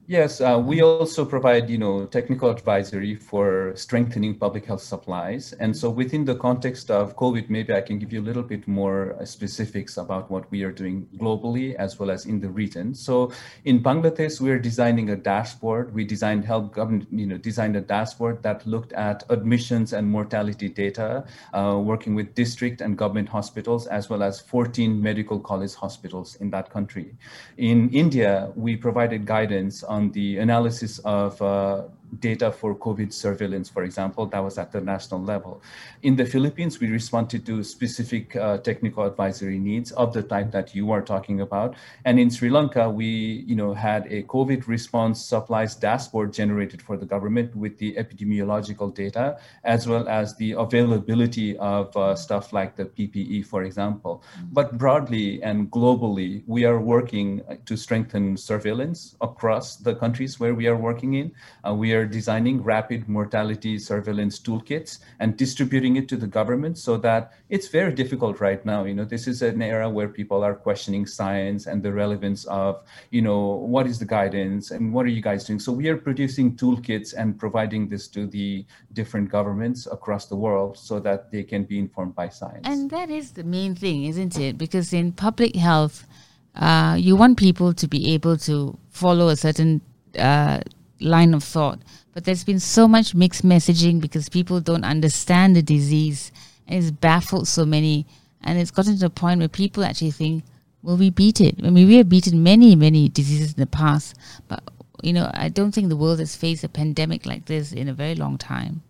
Yes, 0.07 0.43
uh, 0.43 0.63
we 0.63 0.83
also 0.83 1.25
provide, 1.25 1.71
you 1.71 1.79
know, 1.79 2.05
technical 2.05 2.51
advisory 2.51 3.15
for 3.15 3.73
strengthening 3.75 4.35
public 4.35 4.67
health 4.67 4.83
supplies. 4.83 5.55
And 5.55 5.75
so 5.75 5.89
within 5.89 6.27
the 6.27 6.35
context 6.35 6.91
of 6.91 7.17
COVID, 7.17 7.49
maybe 7.49 7.73
I 7.73 7.81
can 7.81 7.99
give 7.99 8.13
you 8.13 8.21
a 8.21 8.27
little 8.29 8.43
bit 8.43 8.69
more 8.69 9.17
uh, 9.19 9.25
specifics 9.25 9.97
about 9.97 10.31
what 10.31 10.51
we 10.51 10.63
are 10.63 10.73
doing 10.73 11.09
globally 11.17 11.75
as 11.77 11.99
well 11.99 12.11
as 12.11 12.27
in 12.27 12.39
the 12.39 12.51
region. 12.51 12.95
So 12.95 13.33
in 13.65 13.83
Bangladesh, 13.83 14.43
we're 14.43 14.59
designing 14.59 15.09
a 15.09 15.17
dashboard. 15.17 15.95
We 15.95 16.05
designed 16.05 16.45
help 16.45 16.75
government, 16.75 17.09
you 17.11 17.25
know, 17.25 17.39
designed 17.39 17.75
a 17.77 17.81
dashboard 17.81 18.43
that 18.43 18.67
looked 18.67 18.93
at 18.93 19.25
admissions 19.31 19.95
and 19.95 20.07
mortality 20.07 20.69
data, 20.69 21.25
uh, 21.55 21.81
working 21.83 22.15
with 22.15 22.35
district 22.35 22.83
and 22.83 22.99
government 22.99 23.31
hospitals, 23.31 23.87
as 23.87 24.11
well 24.11 24.23
as 24.23 24.39
14 24.39 25.01
medical 25.01 25.41
college 25.41 25.73
hospitals 25.73 26.35
in 26.37 26.51
that 26.51 26.69
country. 26.69 27.17
In 27.57 27.89
India, 27.89 28.53
we 28.55 28.77
provided 28.77 29.25
guidance 29.25 29.83
on 29.95 30.11
the 30.11 30.39
analysis 30.39 30.99
of 31.05 31.41
uh, 31.41 31.85
data 32.21 32.51
for 32.53 32.75
COVID 32.75 33.13
surveillance, 33.13 33.69
for 33.69 33.83
example, 33.83 34.27
that 34.27 34.43
was 34.43 34.59
at 34.59 34.73
the 34.73 34.81
national 34.81 35.23
level. 35.23 35.63
In 36.03 36.17
the 36.17 36.25
Philippines, 36.25 36.81
we 36.81 36.89
responded 36.89 37.47
to 37.47 37.63
specific 37.65 38.37
uh, 38.37 38.59
technical 38.59 39.05
advisory 39.05 39.59
needs 39.59 39.93
of 39.93 40.13
the 40.13 40.23
type 40.23 40.51
that 40.53 40.75
you 40.75 40.91
are 40.93 41.03
talking 41.03 41.41
about. 41.41 41.75
And 42.05 42.19
in 42.19 42.31
Sri 42.31 42.51
Lanka, 42.51 42.89
we 42.89 43.45
you 43.47 43.57
know, 43.57 43.75
had 43.75 44.07
a 44.11 44.23
COVID 44.25 44.67
response 44.67 45.23
supplies 45.25 45.75
dashboard 45.75 46.33
generated 46.33 46.83
for 46.83 46.97
the 46.97 47.07
government 47.07 47.55
with 47.55 47.79
the 47.79 47.95
epidemiological 47.95 48.95
data, 48.95 49.39
as 49.65 49.87
well 49.87 50.09
as 50.09 50.35
the 50.37 50.53
availability 50.53 51.57
of 51.59 51.97
uh, 51.97 52.15
stuff 52.15 52.53
like 52.53 52.77
the 52.77 52.85
PPE, 52.85 53.47
for 53.47 53.65
example. 53.65 54.23
But 54.53 54.79
broadly 54.79 55.43
and 55.43 55.71
globally, 55.71 56.43
we 56.47 56.65
are 56.65 56.81
working 56.81 57.43
to 57.65 57.77
strengthen 57.77 58.37
surveillance 58.37 59.17
across 59.21 59.77
the 59.77 59.95
countries 59.95 60.39
where 60.41 60.55
we 60.55 60.67
are 60.67 60.77
working 60.77 61.15
in. 61.15 61.33
Uh, 61.67 61.75
we 61.75 61.93
are 61.93 62.04
are 62.05 62.07
designing 62.07 62.63
rapid 62.63 63.09
mortality 63.09 63.79
surveillance 63.79 64.39
toolkits 64.39 64.99
and 65.21 65.37
distributing 65.37 65.97
it 65.97 66.07
to 66.09 66.17
the 66.17 66.27
government 66.27 66.77
so 66.77 66.97
that 66.99 67.33
it's 67.49 67.69
very 67.69 67.93
difficult 67.93 68.41
right 68.41 68.65
now. 68.65 68.85
You 68.85 68.95
know, 68.95 69.05
this 69.05 69.27
is 69.27 69.41
an 69.43 69.63
era 69.63 69.89
where 69.89 70.09
people 70.09 70.45
are 70.45 70.55
questioning 70.55 71.07
science 71.07 71.67
and 71.67 71.83
the 71.83 71.93
relevance 71.93 72.45
of, 72.45 72.83
you 73.11 73.23
know, 73.23 73.41
what 73.75 73.87
is 73.87 73.99
the 73.99 74.05
guidance 74.05 74.71
and 74.71 74.93
what 74.93 75.07
are 75.07 75.15
you 75.19 75.23
guys 75.23 75.45
doing? 75.45 75.59
So 75.59 75.73
we 75.73 75.89
are 75.89 75.97
producing 75.97 76.57
toolkits 76.57 77.15
and 77.17 77.39
providing 77.39 77.89
this 77.89 78.07
to 78.09 78.27
the 78.27 78.67
different 78.93 79.31
governments 79.31 79.87
across 79.91 80.27
the 80.27 80.37
world 80.37 80.77
so 80.77 81.01
that 81.01 81.33
they 81.33 81.43
can 81.43 81.65
be 81.65 81.79
informed 81.79 82.15
by 82.15 82.29
science. 82.29 82.65
And 82.65 82.91
that 82.91 83.09
is 83.09 83.33
the 83.33 83.45
main 83.45 83.75
thing, 83.75 84.05
isn't 84.05 84.39
it? 84.39 84.59
Because 84.59 84.93
in 84.93 85.13
public 85.13 85.57
health, 85.57 86.07
uh, 86.55 86.97
you 86.99 87.17
want 87.17 87.39
people 87.39 87.73
to 87.73 87.89
be 87.89 88.13
able 88.15 88.37
to 88.37 88.79
follow 88.91 89.29
a 89.29 89.37
certain 89.37 89.81
uh, 90.19 90.61
line 91.05 91.35
of 91.35 91.45
thought. 91.45 91.81
But 92.13 92.25
there's 92.25 92.45
been 92.45 92.61
so 92.61 92.89
much 92.89 93.15
mixed 93.15 93.45
messaging 93.45 94.01
because 94.01 94.29
people 94.29 94.61
don't 94.61 94.85
understand 94.85 95.55
the 95.55 95.63
disease 95.63 96.33
and 96.67 96.79
it's 96.79 96.91
baffled 96.91 97.49
so 97.49 97.65
many. 97.65 98.07
And 98.43 98.59
it's 98.59 98.71
gotten 98.71 98.99
to 98.99 99.07
a 99.07 99.11
point 99.11 99.41
where 99.41 99.49
people 99.49 99.85
actually 99.85 100.11
think, 100.11 100.45
will 100.83 100.97
we 100.97 101.11
beat 101.11 101.41
it? 101.41 101.57
I 101.65 101.71
mean, 101.71 101.89
we 101.89 101.97
have 101.97 102.09
beaten 102.09 102.43
many, 102.43 102.77
many 102.77 103.09
diseases 103.09 103.55
in 103.55 103.61
the 103.61 103.67
past, 103.67 104.15
but 104.49 104.63
you 105.03 105.13
know, 105.13 105.31
I 105.35 105.49
don't 105.49 105.73
think 105.73 105.89
the 105.89 105.97
world 105.97 106.19
has 106.21 106.35
faced 106.35 106.65
a 106.65 106.69
pandemic 106.69 107.27
like 107.27 107.47
this 107.47 107.73
in 107.73 107.89
a 107.89 107.93
very 107.93 108.15
long 108.15 108.39
time. 108.39 108.83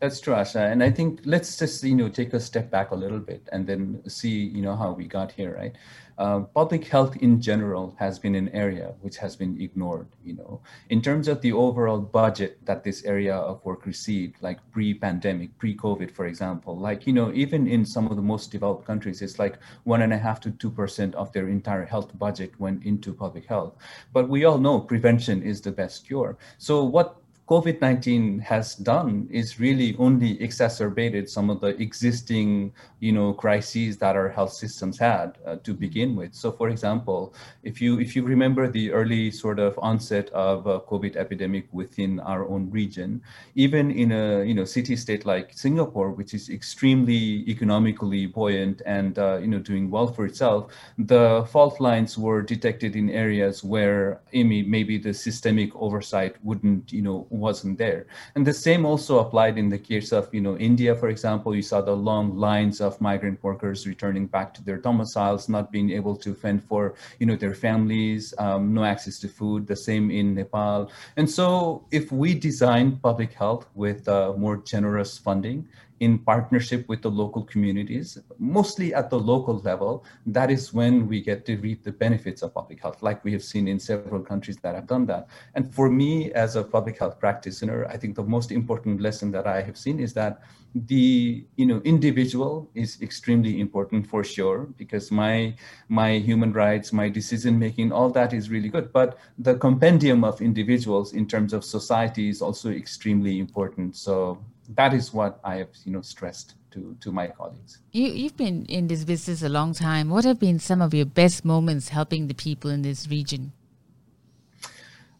That's 0.00 0.18
true, 0.18 0.32
Asha. 0.32 0.72
And 0.72 0.82
I 0.82 0.90
think 0.90 1.20
let's 1.24 1.58
just, 1.58 1.84
you 1.84 1.94
know, 1.94 2.08
take 2.08 2.32
a 2.32 2.40
step 2.40 2.70
back 2.70 2.90
a 2.90 2.94
little 2.94 3.18
bit 3.18 3.46
and 3.52 3.66
then 3.66 4.02
see, 4.08 4.30
you 4.30 4.62
know, 4.62 4.74
how 4.74 4.92
we 4.92 5.04
got 5.04 5.30
here, 5.30 5.54
right? 5.54 5.74
Uh, 6.20 6.40
public 6.40 6.86
health 6.86 7.16
in 7.22 7.40
general 7.40 7.96
has 7.98 8.18
been 8.18 8.34
an 8.34 8.50
area 8.50 8.92
which 9.00 9.16
has 9.16 9.34
been 9.36 9.58
ignored, 9.58 10.06
you 10.22 10.34
know, 10.34 10.60
in 10.90 11.00
terms 11.00 11.28
of 11.28 11.40
the 11.40 11.50
overall 11.50 11.98
budget 11.98 12.58
that 12.66 12.84
this 12.84 13.02
area 13.04 13.34
of 13.34 13.64
work 13.64 13.86
received, 13.86 14.36
like 14.42 14.58
pre-pandemic, 14.70 15.56
pre-COVID, 15.56 16.10
for 16.10 16.26
example, 16.26 16.76
like, 16.78 17.06
you 17.06 17.14
know, 17.14 17.32
even 17.32 17.66
in 17.66 17.86
some 17.86 18.06
of 18.08 18.16
the 18.16 18.22
most 18.22 18.52
developed 18.52 18.84
countries, 18.84 19.22
it's 19.22 19.38
like 19.38 19.58
one 19.84 20.02
and 20.02 20.12
a 20.12 20.18
half 20.18 20.40
to 20.40 20.50
2% 20.50 21.14
of 21.14 21.32
their 21.32 21.48
entire 21.48 21.86
health 21.86 22.10
budget 22.18 22.52
went 22.60 22.84
into 22.84 23.14
public 23.14 23.46
health. 23.46 23.76
But 24.12 24.28
we 24.28 24.44
all 24.44 24.58
know 24.58 24.78
prevention 24.78 25.42
is 25.42 25.62
the 25.62 25.72
best 25.72 26.06
cure. 26.06 26.36
So 26.58 26.84
what 26.84 27.19
COVID-19 27.50 28.42
has 28.42 28.76
done 28.76 29.26
is 29.28 29.58
really 29.58 29.96
only 29.98 30.40
exacerbated 30.40 31.28
some 31.28 31.50
of 31.50 31.60
the 31.60 31.74
existing, 31.82 32.72
you 33.00 33.10
know, 33.10 33.32
crises 33.32 33.98
that 33.98 34.14
our 34.14 34.28
health 34.28 34.52
systems 34.52 35.00
had 35.00 35.36
uh, 35.44 35.56
to 35.64 35.74
begin 35.74 36.14
with. 36.14 36.32
So, 36.32 36.52
for 36.52 36.68
example, 36.68 37.34
if 37.64 37.82
you 37.82 37.98
if 37.98 38.14
you 38.14 38.22
remember 38.22 38.70
the 38.70 38.92
early 38.92 39.32
sort 39.32 39.58
of 39.58 39.76
onset 39.82 40.30
of 40.30 40.68
uh, 40.68 40.78
COVID 40.88 41.16
epidemic 41.16 41.66
within 41.72 42.20
our 42.20 42.48
own 42.48 42.70
region, 42.70 43.20
even 43.56 43.90
in 43.90 44.12
a 44.12 44.44
you 44.44 44.54
know 44.54 44.64
city 44.64 44.94
state 44.94 45.26
like 45.26 45.50
Singapore, 45.52 46.12
which 46.12 46.34
is 46.34 46.50
extremely 46.50 47.42
economically 47.50 48.26
buoyant 48.26 48.80
and 48.86 49.18
uh, 49.18 49.38
you 49.38 49.48
know 49.48 49.58
doing 49.58 49.90
well 49.90 50.06
for 50.06 50.24
itself, 50.24 50.70
the 50.98 51.44
fault 51.50 51.80
lines 51.80 52.16
were 52.16 52.42
detected 52.42 52.94
in 52.94 53.10
areas 53.10 53.64
where 53.64 54.20
maybe 54.32 54.98
the 54.98 55.12
systemic 55.12 55.74
oversight 55.74 56.36
wouldn't 56.44 56.92
you 56.92 57.02
know 57.02 57.26
wasn't 57.40 57.78
there. 57.78 58.06
And 58.34 58.46
the 58.46 58.52
same 58.52 58.84
also 58.84 59.18
applied 59.18 59.58
in 59.58 59.68
the 59.68 59.78
case 59.78 60.12
of, 60.12 60.32
you 60.32 60.40
know, 60.40 60.56
India, 60.58 60.94
for 60.94 61.08
example, 61.08 61.54
you 61.54 61.62
saw 61.62 61.80
the 61.80 61.96
long 61.96 62.36
lines 62.36 62.80
of 62.80 63.00
migrant 63.00 63.42
workers 63.42 63.86
returning 63.86 64.26
back 64.26 64.54
to 64.54 64.64
their 64.64 64.76
domiciles, 64.76 65.48
not 65.48 65.72
being 65.72 65.90
able 65.90 66.16
to 66.16 66.34
fend 66.34 66.62
for, 66.62 66.94
you 67.18 67.26
know, 67.26 67.36
their 67.36 67.54
families, 67.54 68.34
um, 68.38 68.74
no 68.74 68.84
access 68.84 69.18
to 69.20 69.28
food, 69.28 69.66
the 69.66 69.76
same 69.76 70.10
in 70.10 70.34
Nepal. 70.34 70.90
And 71.16 71.28
so 71.28 71.86
if 71.90 72.12
we 72.12 72.34
design 72.34 72.98
public 73.02 73.32
health 73.32 73.66
with 73.74 74.06
uh, 74.06 74.34
more 74.36 74.58
generous 74.58 75.18
funding, 75.18 75.68
in 76.00 76.18
partnership 76.18 76.88
with 76.88 77.02
the 77.02 77.10
local 77.10 77.44
communities, 77.44 78.18
mostly 78.38 78.94
at 78.94 79.10
the 79.10 79.18
local 79.18 79.58
level, 79.58 80.04
that 80.26 80.50
is 80.50 80.72
when 80.72 81.06
we 81.06 81.20
get 81.20 81.44
to 81.44 81.56
reap 81.58 81.84
the 81.84 81.92
benefits 81.92 82.40
of 82.42 82.54
public 82.54 82.80
health, 82.80 83.02
like 83.02 83.22
we 83.22 83.32
have 83.32 83.44
seen 83.44 83.68
in 83.68 83.78
several 83.78 84.22
countries 84.22 84.56
that 84.56 84.74
have 84.74 84.86
done 84.86 85.04
that. 85.06 85.28
And 85.54 85.72
for 85.74 85.90
me, 85.90 86.32
as 86.32 86.56
a 86.56 86.64
public 86.64 86.98
health 86.98 87.20
practitioner, 87.20 87.86
I 87.86 87.98
think 87.98 88.16
the 88.16 88.22
most 88.22 88.50
important 88.50 89.02
lesson 89.02 89.30
that 89.32 89.46
I 89.46 89.60
have 89.60 89.76
seen 89.76 90.00
is 90.00 90.14
that 90.14 90.40
the 90.74 91.44
you 91.56 91.66
know 91.66 91.80
individual 91.84 92.70
is 92.74 93.02
extremely 93.02 93.60
important 93.60 94.06
for 94.06 94.22
sure 94.22 94.68
because 94.78 95.10
my 95.10 95.52
my 95.88 96.12
human 96.12 96.52
rights 96.52 96.92
my 96.92 97.08
decision 97.08 97.58
making 97.58 97.90
all 97.90 98.08
that 98.08 98.32
is 98.32 98.50
really 98.50 98.68
good 98.68 98.92
but 98.92 99.18
the 99.38 99.56
compendium 99.56 100.22
of 100.22 100.40
individuals 100.40 101.12
in 101.12 101.26
terms 101.26 101.52
of 101.52 101.64
society 101.64 102.28
is 102.28 102.40
also 102.40 102.70
extremely 102.70 103.40
important 103.40 103.96
so 103.96 104.38
that 104.74 104.94
is 104.94 105.12
what 105.12 105.40
I 105.44 105.56
have, 105.56 105.68
you 105.84 105.92
know, 105.92 106.00
stressed 106.00 106.54
to, 106.72 106.96
to 107.00 107.12
my 107.12 107.26
colleagues. 107.26 107.78
You, 107.92 108.08
you've 108.08 108.36
been 108.36 108.64
in 108.66 108.86
this 108.86 109.04
business 109.04 109.42
a 109.42 109.48
long 109.48 109.74
time. 109.74 110.10
What 110.10 110.24
have 110.24 110.38
been 110.38 110.58
some 110.58 110.80
of 110.80 110.94
your 110.94 111.06
best 111.06 111.44
moments 111.44 111.88
helping 111.88 112.28
the 112.28 112.34
people 112.34 112.70
in 112.70 112.82
this 112.82 113.08
region? 113.08 113.52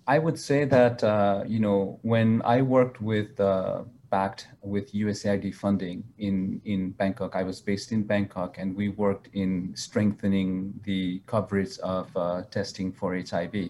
I 0.07 0.19
would 0.19 0.39
say 0.39 0.65
that, 0.65 1.03
uh, 1.05 1.45
you 1.47 1.61
know, 1.61 1.99
when 2.03 2.43
I 2.45 2.63
worked 2.63 3.01
with, 3.01 3.39
uh, 3.39 3.83
backed 4.11 4.49
with 4.63 4.93
USAID 4.93 5.55
funding 5.55 6.03
in, 6.19 6.61
in 6.65 6.91
Bangkok, 6.91 7.37
I 7.37 7.45
was 7.45 7.61
based 7.61 7.93
in 7.93 8.03
Bangkok 8.03 8.59
and 8.59 8.75
we 8.75 8.89
worked 8.89 9.29
in 9.35 9.73
strengthening 9.77 10.75
the 10.85 11.23
coverage 11.27 11.79
of 11.79 12.09
uh, 12.17 12.43
testing 12.51 12.93
for 12.93 13.17
HIV. 13.17 13.69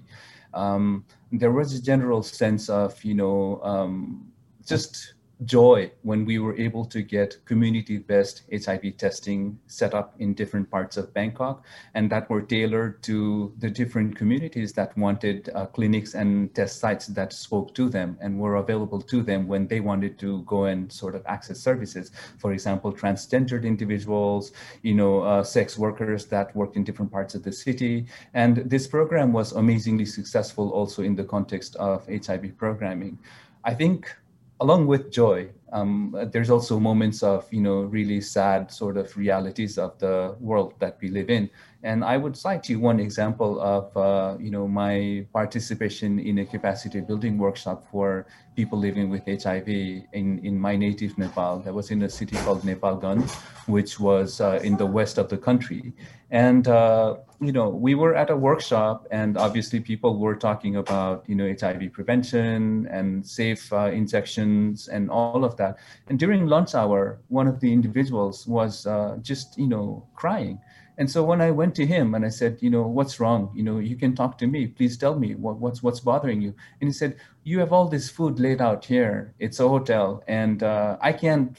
Um, 0.54 1.04
there 1.30 1.52
was 1.52 1.74
a 1.74 1.82
general 1.82 2.22
sense 2.22 2.70
of, 2.70 3.02
you 3.04 3.14
know, 3.14 3.60
um, 3.62 4.32
just 4.64 5.14
joy 5.44 5.90
when 6.02 6.24
we 6.24 6.38
were 6.38 6.56
able 6.56 6.84
to 6.84 7.02
get 7.02 7.36
community-based 7.46 8.42
HIV 8.52 8.96
testing 8.98 9.58
set 9.66 9.94
up 9.94 10.14
in 10.18 10.34
different 10.34 10.70
parts 10.70 10.96
of 10.96 11.12
Bangkok 11.14 11.64
and 11.94 12.10
that 12.10 12.28
were 12.28 12.42
tailored 12.42 13.02
to 13.04 13.52
the 13.58 13.70
different 13.70 14.16
communities 14.16 14.72
that 14.74 14.96
wanted 14.98 15.50
uh, 15.54 15.66
clinics 15.66 16.14
and 16.14 16.54
test 16.54 16.78
sites 16.78 17.06
that 17.06 17.32
spoke 17.32 17.74
to 17.74 17.88
them 17.88 18.18
and 18.20 18.38
were 18.38 18.56
available 18.56 19.00
to 19.00 19.22
them 19.22 19.48
when 19.48 19.66
they 19.66 19.80
wanted 19.80 20.18
to 20.18 20.42
go 20.42 20.64
and 20.64 20.92
sort 20.92 21.14
of 21.14 21.22
access 21.26 21.58
services. 21.58 22.10
For 22.38 22.52
example, 22.52 22.92
transgendered 22.92 23.64
individuals, 23.64 24.52
you 24.82 24.94
know, 24.94 25.22
uh, 25.22 25.42
sex 25.42 25.78
workers 25.78 26.26
that 26.26 26.54
worked 26.54 26.76
in 26.76 26.84
different 26.84 27.10
parts 27.10 27.34
of 27.34 27.42
the 27.42 27.52
city. 27.52 28.06
And 28.34 28.56
this 28.56 28.86
program 28.86 29.32
was 29.32 29.52
amazingly 29.52 30.04
successful 30.04 30.70
also 30.70 31.02
in 31.02 31.16
the 31.16 31.24
context 31.24 31.76
of 31.76 32.06
HIV 32.06 32.58
programming. 32.58 33.18
I 33.64 33.74
think 33.74 34.14
along 34.60 34.86
with 34.86 35.10
joy, 35.10 35.48
um, 35.72 36.14
there's 36.32 36.50
also 36.50 36.78
moments 36.78 37.22
of 37.22 37.46
you 37.52 37.60
know 37.60 37.82
really 37.82 38.20
sad 38.20 38.70
sort 38.70 38.96
of 38.96 39.16
realities 39.16 39.78
of 39.78 39.98
the 39.98 40.36
world 40.40 40.74
that 40.78 40.98
we 41.00 41.08
live 41.08 41.30
in. 41.30 41.50
And 41.82 42.04
i 42.04 42.16
would 42.16 42.36
cite 42.36 42.68
you 42.68 42.78
one 42.78 43.00
example 43.00 43.60
of 43.60 43.96
uh, 43.96 44.36
you 44.38 44.50
know 44.50 44.68
my 44.68 45.26
participation 45.32 46.18
in 46.18 46.38
a 46.38 46.46
capacity 46.46 47.00
building 47.00 47.38
workshop 47.38 47.86
for 47.90 48.26
people 48.54 48.78
living 48.78 49.08
with 49.08 49.24
hiv 49.24 49.68
in, 49.68 50.40
in 50.44 50.60
my 50.60 50.76
native 50.76 51.16
nepal. 51.16 51.60
That 51.60 51.72
was 51.72 51.90
in 51.90 52.02
a 52.02 52.08
city 52.08 52.36
called 52.36 52.62
nepalganj 52.62 53.30
which 53.66 54.00
was 54.00 54.40
uh, 54.40 54.58
in 54.62 54.76
the 54.76 54.86
west 54.86 55.16
of 55.16 55.28
the 55.28 55.38
country. 55.38 55.92
And 56.30 56.66
uh, 56.68 57.16
you 57.40 57.52
know 57.52 57.68
we 57.68 57.94
were 57.94 58.14
at 58.14 58.28
a 58.30 58.36
workshop 58.36 59.06
and 59.10 59.38
obviously 59.38 59.80
people 59.80 60.18
were 60.18 60.36
talking 60.36 60.76
about 60.76 61.24
you 61.26 61.34
know 61.34 61.52
hiv 61.60 61.92
prevention 61.92 62.86
and 62.90 63.26
safe 63.26 63.72
uh, 63.72 63.90
injections 63.90 64.88
and 64.88 65.10
all 65.10 65.44
of 65.44 65.56
that. 65.62 65.78
And 66.08 66.18
during 66.18 66.46
lunch 66.46 66.74
hour 66.74 67.20
one 67.28 67.46
of 67.46 67.60
the 67.60 67.72
individuals 67.72 68.46
was 68.46 68.86
uh, 68.86 69.18
just 69.22 69.46
you 69.58 69.68
know 69.68 70.06
crying. 70.16 70.58
And 70.98 71.08
so 71.10 71.24
when 71.24 71.40
i 71.40 71.50
went 71.60 71.74
to 71.76 71.86
him 71.94 72.14
and 72.14 72.22
i 72.26 72.32
said 72.40 72.58
you 72.60 72.70
know 72.74 72.86
what's 72.96 73.20
wrong? 73.20 73.42
You 73.54 73.64
know 73.68 73.78
you 73.90 73.96
can 74.02 74.12
talk 74.20 74.32
to 74.38 74.46
me. 74.54 74.66
Please 74.66 74.96
tell 74.98 75.16
me 75.24 75.30
what, 75.44 75.56
what's 75.62 75.80
what's 75.84 76.00
bothering 76.10 76.40
you? 76.46 76.52
And 76.80 76.88
he 76.90 76.94
said 77.00 77.16
you 77.44 77.60
have 77.60 77.72
all 77.72 77.88
this 77.88 78.10
food 78.16 78.40
laid 78.40 78.60
out 78.60 78.84
here. 78.84 79.34
It's 79.38 79.60
a 79.60 79.68
hotel. 79.68 80.22
And 80.28 80.62
uh, 80.62 80.98
i 81.00 81.12
can't 81.12 81.56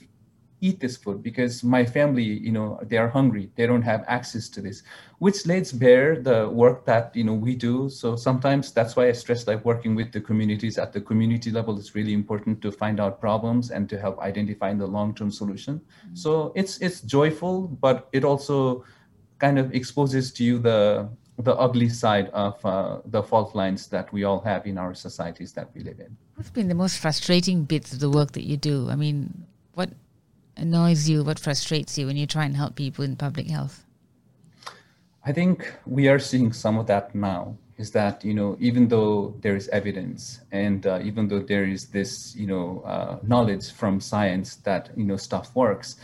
eat 0.62 0.80
this 0.80 0.96
food 0.96 1.22
because 1.24 1.64
my 1.64 1.84
family, 1.84 2.24
you 2.24 2.52
know, 2.52 2.80
they 2.84 2.98
are 2.98 3.10
hungry. 3.10 3.50
They 3.56 3.66
don't 3.66 3.82
have 3.82 4.06
access 4.08 4.48
to 4.50 4.62
this, 4.62 4.84
which 5.18 5.46
lays 5.48 5.72
bare 5.72 6.20
the 6.20 6.50
work 6.50 6.86
that, 6.86 7.16
you 7.16 7.24
know, 7.24 7.34
we 7.34 7.56
do. 7.56 7.90
So 7.90 8.16
sometimes 8.16 8.72
that's 8.72 8.96
why 8.96 9.08
I 9.08 9.12
stress 9.12 9.48
like 9.48 9.66
working 9.66 9.96
with 9.96 10.12
the 10.12 10.22
communities 10.22 10.78
at 10.78 10.94
the 10.94 11.02
community 11.02 11.50
level 11.52 11.78
is 11.80 11.96
really 11.96 12.14
important 12.14 12.62
to 12.62 12.72
find 12.72 13.00
out 13.00 13.20
problems 13.20 13.72
and 13.72 13.90
to 13.90 14.00
help 14.00 14.20
identify 14.20 14.74
the 14.74 14.86
long-term 14.86 15.32
solution. 15.32 15.82
Mm-hmm. 15.82 16.16
So 16.16 16.54
it's, 16.56 16.78
it's 16.78 17.02
joyful, 17.02 17.68
but 17.68 18.08
it 18.14 18.24
also 18.24 18.86
kind 19.40 19.58
of 19.58 19.74
exposes 19.74 20.32
to 20.34 20.44
you 20.44 20.60
the, 20.60 21.10
the 21.40 21.56
ugly 21.56 21.90
side 21.90 22.30
of 22.30 22.64
uh, 22.64 23.00
the 23.06 23.24
fault 23.24 23.56
lines 23.56 23.88
that 23.88 24.14
we 24.14 24.24
all 24.24 24.42
have 24.42 24.68
in 24.68 24.78
our 24.78 24.94
societies 24.94 25.54
that 25.54 25.70
we 25.74 25.82
live 25.82 26.00
in. 26.00 26.16
What's 26.36 26.52
been 26.52 26.68
the 26.68 26.76
most 26.76 27.00
frustrating 27.00 27.64
bits 27.64 27.94
of 27.94 28.00
the 28.00 28.12
work 28.12 28.34
that 28.34 28.44
you 28.44 28.58
do? 28.58 28.90
I 28.92 28.96
mean, 28.96 29.48
what 29.74 29.90
annoys 30.62 31.10
you, 31.10 31.24
what 31.24 31.40
frustrates 31.40 31.98
you 31.98 32.06
when 32.06 32.16
you 32.16 32.28
try 32.28 32.46
and 32.46 32.56
help 32.56 32.76
people 32.76 33.04
in 33.04 33.16
public 33.16 33.48
health? 33.48 33.84
I 35.26 35.34
think 35.34 35.72
we 35.86 36.08
are 36.08 36.20
seeing 36.20 36.54
some 36.54 36.78
of 36.78 36.88
that 36.88 37.14
now. 37.14 37.58
Is 37.78 37.92
that 37.92 38.24
you 38.24 38.36
know 38.36 38.58
even 38.60 38.90
though 38.90 39.34
there 39.42 39.56
is 39.56 39.68
evidence 39.70 40.42
and 40.52 40.86
uh, 40.86 41.00
even 41.02 41.28
though 41.28 41.40
there 41.40 41.66
is 41.66 41.88
this 41.88 42.36
you 42.36 42.46
know 42.46 42.84
uh, 42.86 43.18
knowledge 43.24 43.72
from 43.72 44.00
science 44.00 44.58
that 44.58 44.92
you 44.96 45.04
know 45.04 45.18
stuff 45.18 45.56
works, 45.56 45.96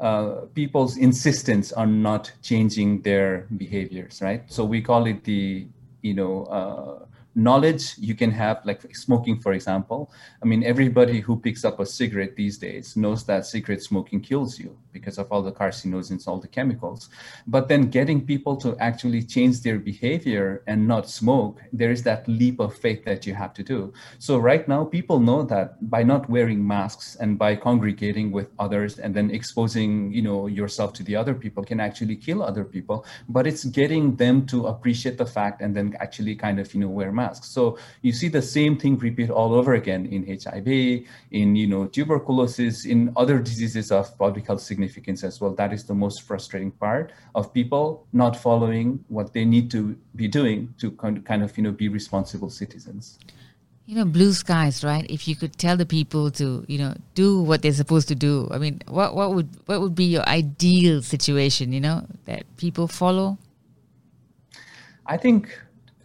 uh, 0.00 0.46
people's 0.54 0.96
insistence 0.96 1.72
on 1.72 2.00
not 2.00 2.32
changing 2.42 3.02
their 3.02 3.46
behaviors, 3.58 4.22
right? 4.22 4.44
So 4.46 4.64
we 4.64 4.80
call 4.80 5.06
it 5.06 5.24
the 5.24 5.66
you 6.00 6.14
know 6.14 6.44
uh, 6.44 7.04
knowledge 7.36 7.98
you 7.98 8.14
can 8.14 8.30
have 8.30 8.64
like 8.64 8.96
smoking 8.96 9.38
for 9.38 9.52
example. 9.52 10.10
I 10.42 10.46
mean 10.46 10.64
everybody 10.64 11.20
who 11.20 11.38
picks 11.38 11.66
up 11.66 11.78
a 11.78 11.86
cigarette 11.86 12.34
these 12.34 12.56
days 12.56 12.96
knows 12.96 13.24
that 13.26 13.44
cigarette 13.44 13.82
smoking 13.82 14.22
kills 14.22 14.58
you 14.58 14.76
because 14.90 15.18
of 15.18 15.30
all 15.30 15.42
the 15.42 15.52
carcinogens 15.52 16.26
all 16.26 16.40
the 16.40 16.48
chemicals. 16.48 17.10
But 17.46 17.68
then 17.68 17.90
getting 17.90 18.24
people 18.24 18.56
to 18.56 18.74
actually 18.78 19.22
change 19.22 19.60
their 19.60 19.78
behavior 19.78 20.62
and 20.66 20.88
not 20.88 21.10
smoke 21.10 21.60
there 21.74 21.90
is 21.90 22.02
that 22.04 22.26
leap 22.26 22.58
of 22.58 22.74
faith 22.74 23.04
that 23.04 23.26
you 23.26 23.34
have 23.34 23.52
to 23.52 23.62
do. 23.62 23.92
So 24.18 24.38
right 24.38 24.66
now 24.66 24.84
people 24.84 25.20
know 25.20 25.42
that 25.42 25.90
by 25.90 26.02
not 26.02 26.30
wearing 26.30 26.66
masks 26.66 27.16
and 27.20 27.38
by 27.38 27.54
congregating 27.54 28.32
with 28.32 28.48
others 28.58 28.98
and 28.98 29.14
then 29.14 29.30
exposing 29.30 30.10
you 30.10 30.22
know 30.22 30.46
yourself 30.46 30.94
to 30.94 31.02
the 31.02 31.16
other 31.16 31.34
people 31.34 31.62
can 31.62 31.80
actually 31.80 32.16
kill 32.16 32.42
other 32.42 32.64
people. 32.64 33.04
But 33.28 33.46
it's 33.46 33.64
getting 33.64 34.16
them 34.16 34.46
to 34.46 34.68
appreciate 34.68 35.18
the 35.18 35.26
fact 35.26 35.60
and 35.60 35.76
then 35.76 35.94
actually 36.00 36.34
kind 36.34 36.58
of 36.58 36.72
you 36.72 36.80
know 36.80 36.88
wear 36.88 37.12
masks 37.12 37.25
masks. 37.26 37.48
So 37.48 37.78
you 38.02 38.12
see 38.12 38.28
the 38.28 38.42
same 38.42 38.76
thing 38.76 38.98
repeat 38.98 39.30
all 39.30 39.54
over 39.54 39.74
again 39.74 40.06
in 40.06 40.20
HIV, 40.42 40.68
in 41.30 41.56
you 41.56 41.66
know 41.66 41.86
tuberculosis, 41.86 42.84
in 42.84 43.12
other 43.16 43.38
diseases 43.38 43.90
of 43.92 44.16
public 44.18 44.46
health 44.46 44.62
significance 44.62 45.24
as 45.24 45.40
well. 45.40 45.52
That 45.54 45.72
is 45.72 45.84
the 45.84 45.94
most 45.94 46.22
frustrating 46.22 46.72
part 46.72 47.12
of 47.34 47.52
people 47.52 48.06
not 48.12 48.36
following 48.36 49.04
what 49.08 49.32
they 49.32 49.44
need 49.44 49.70
to 49.76 49.96
be 50.14 50.28
doing 50.28 50.74
to 50.80 50.90
kind 51.30 51.42
of 51.42 51.56
you 51.56 51.64
know 51.64 51.72
be 51.72 51.88
responsible 51.88 52.50
citizens 52.50 53.18
you 53.86 53.94
know 53.94 54.04
blue 54.04 54.32
skies 54.32 54.82
right 54.82 55.06
if 55.08 55.26
you 55.28 55.36
could 55.36 55.56
tell 55.56 55.76
the 55.76 55.86
people 55.86 56.30
to 56.30 56.64
you 56.66 56.76
know 56.76 56.92
do 57.14 57.40
what 57.40 57.62
they're 57.62 57.72
supposed 57.72 58.08
to 58.08 58.14
do 58.14 58.48
i 58.50 58.58
mean 58.58 58.82
what 58.88 59.14
what 59.14 59.32
would 59.34 59.48
what 59.66 59.80
would 59.80 59.94
be 59.94 60.04
your 60.04 60.28
ideal 60.28 61.00
situation 61.00 61.72
you 61.72 61.80
know 61.80 62.04
that 62.24 62.44
people 62.56 62.88
follow 62.88 63.38
i 65.06 65.16
think 65.16 65.56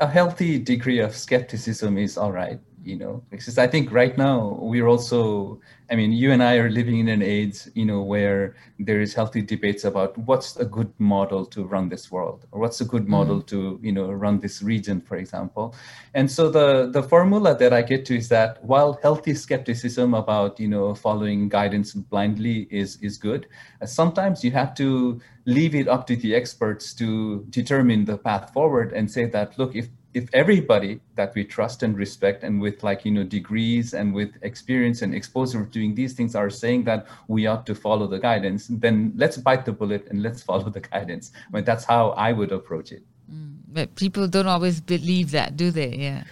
a 0.01 0.07
healthy 0.07 0.57
degree 0.57 0.99
of 0.99 1.15
skepticism 1.15 1.97
is 1.97 2.17
all 2.17 2.31
right 2.31 2.59
you 2.83 2.95
know 2.95 3.23
because 3.29 3.57
i 3.57 3.67
think 3.67 3.91
right 3.91 4.17
now 4.17 4.57
we're 4.59 4.87
also 4.87 5.59
i 5.91 5.95
mean 5.95 6.11
you 6.11 6.31
and 6.31 6.41
i 6.41 6.55
are 6.55 6.69
living 6.69 6.97
in 6.97 7.07
an 7.07 7.21
age 7.21 7.67
you 7.75 7.85
know 7.85 8.01
where 8.01 8.55
there 8.79 9.01
is 9.01 9.13
healthy 9.13 9.41
debates 9.41 9.83
about 9.83 10.17
what's 10.17 10.55
a 10.57 10.65
good 10.65 10.91
model 10.97 11.45
to 11.45 11.63
run 11.63 11.89
this 11.89 12.11
world 12.11 12.47
or 12.51 12.59
what's 12.59 12.81
a 12.81 12.85
good 12.85 13.03
mm-hmm. 13.03 13.11
model 13.11 13.41
to 13.41 13.79
you 13.83 13.91
know 13.91 14.11
run 14.11 14.39
this 14.39 14.63
region 14.63 14.99
for 14.99 15.17
example 15.17 15.75
and 16.15 16.29
so 16.31 16.49
the 16.49 16.89
the 16.91 17.03
formula 17.03 17.55
that 17.55 17.71
i 17.71 17.81
get 17.81 18.03
to 18.03 18.15
is 18.15 18.29
that 18.29 18.63
while 18.63 18.99
healthy 19.03 19.35
skepticism 19.35 20.15
about 20.15 20.59
you 20.59 20.67
know 20.67 20.95
following 20.95 21.47
guidance 21.47 21.93
blindly 21.93 22.67
is 22.71 22.97
is 23.01 23.17
good 23.17 23.47
uh, 23.81 23.85
sometimes 23.85 24.43
you 24.43 24.49
have 24.49 24.73
to 24.73 25.21
leave 25.45 25.75
it 25.75 25.87
up 25.87 26.07
to 26.07 26.15
the 26.15 26.33
experts 26.33 26.93
to 26.93 27.45
determine 27.49 28.05
the 28.05 28.17
path 28.17 28.51
forward 28.53 28.91
and 28.93 29.09
say 29.09 29.25
that 29.25 29.57
look 29.57 29.75
if 29.75 29.87
if 30.13 30.29
everybody 30.33 30.99
that 31.15 31.33
we 31.35 31.43
trust 31.43 31.83
and 31.83 31.97
respect 31.97 32.43
and 32.43 32.59
with 32.59 32.83
like 32.83 33.05
you 33.05 33.11
know 33.11 33.23
degrees 33.23 33.93
and 33.93 34.13
with 34.13 34.31
experience 34.41 35.01
and 35.01 35.15
exposure 35.15 35.61
of 35.61 35.71
doing 35.71 35.95
these 35.95 36.13
things 36.13 36.35
are 36.35 36.49
saying 36.49 36.83
that 36.83 37.07
we 37.27 37.47
ought 37.47 37.65
to 37.65 37.75
follow 37.75 38.07
the 38.07 38.19
guidance 38.19 38.67
then 38.69 39.13
let's 39.15 39.37
bite 39.37 39.65
the 39.65 39.71
bullet 39.71 40.07
and 40.09 40.21
let's 40.21 40.41
follow 40.49 40.69
the 40.69 40.81
guidance. 40.81 41.31
I 41.47 41.55
mean, 41.55 41.63
that's 41.63 41.85
how 41.85 42.09
i 42.11 42.31
would 42.31 42.51
approach 42.51 42.91
it. 42.91 43.03
Mm, 43.31 43.57
but 43.67 43.95
people 43.95 44.27
don't 44.27 44.47
always 44.47 44.81
believe 44.81 45.31
that 45.31 45.55
do 45.55 45.71
they? 45.71 45.95
Yeah 45.95 46.23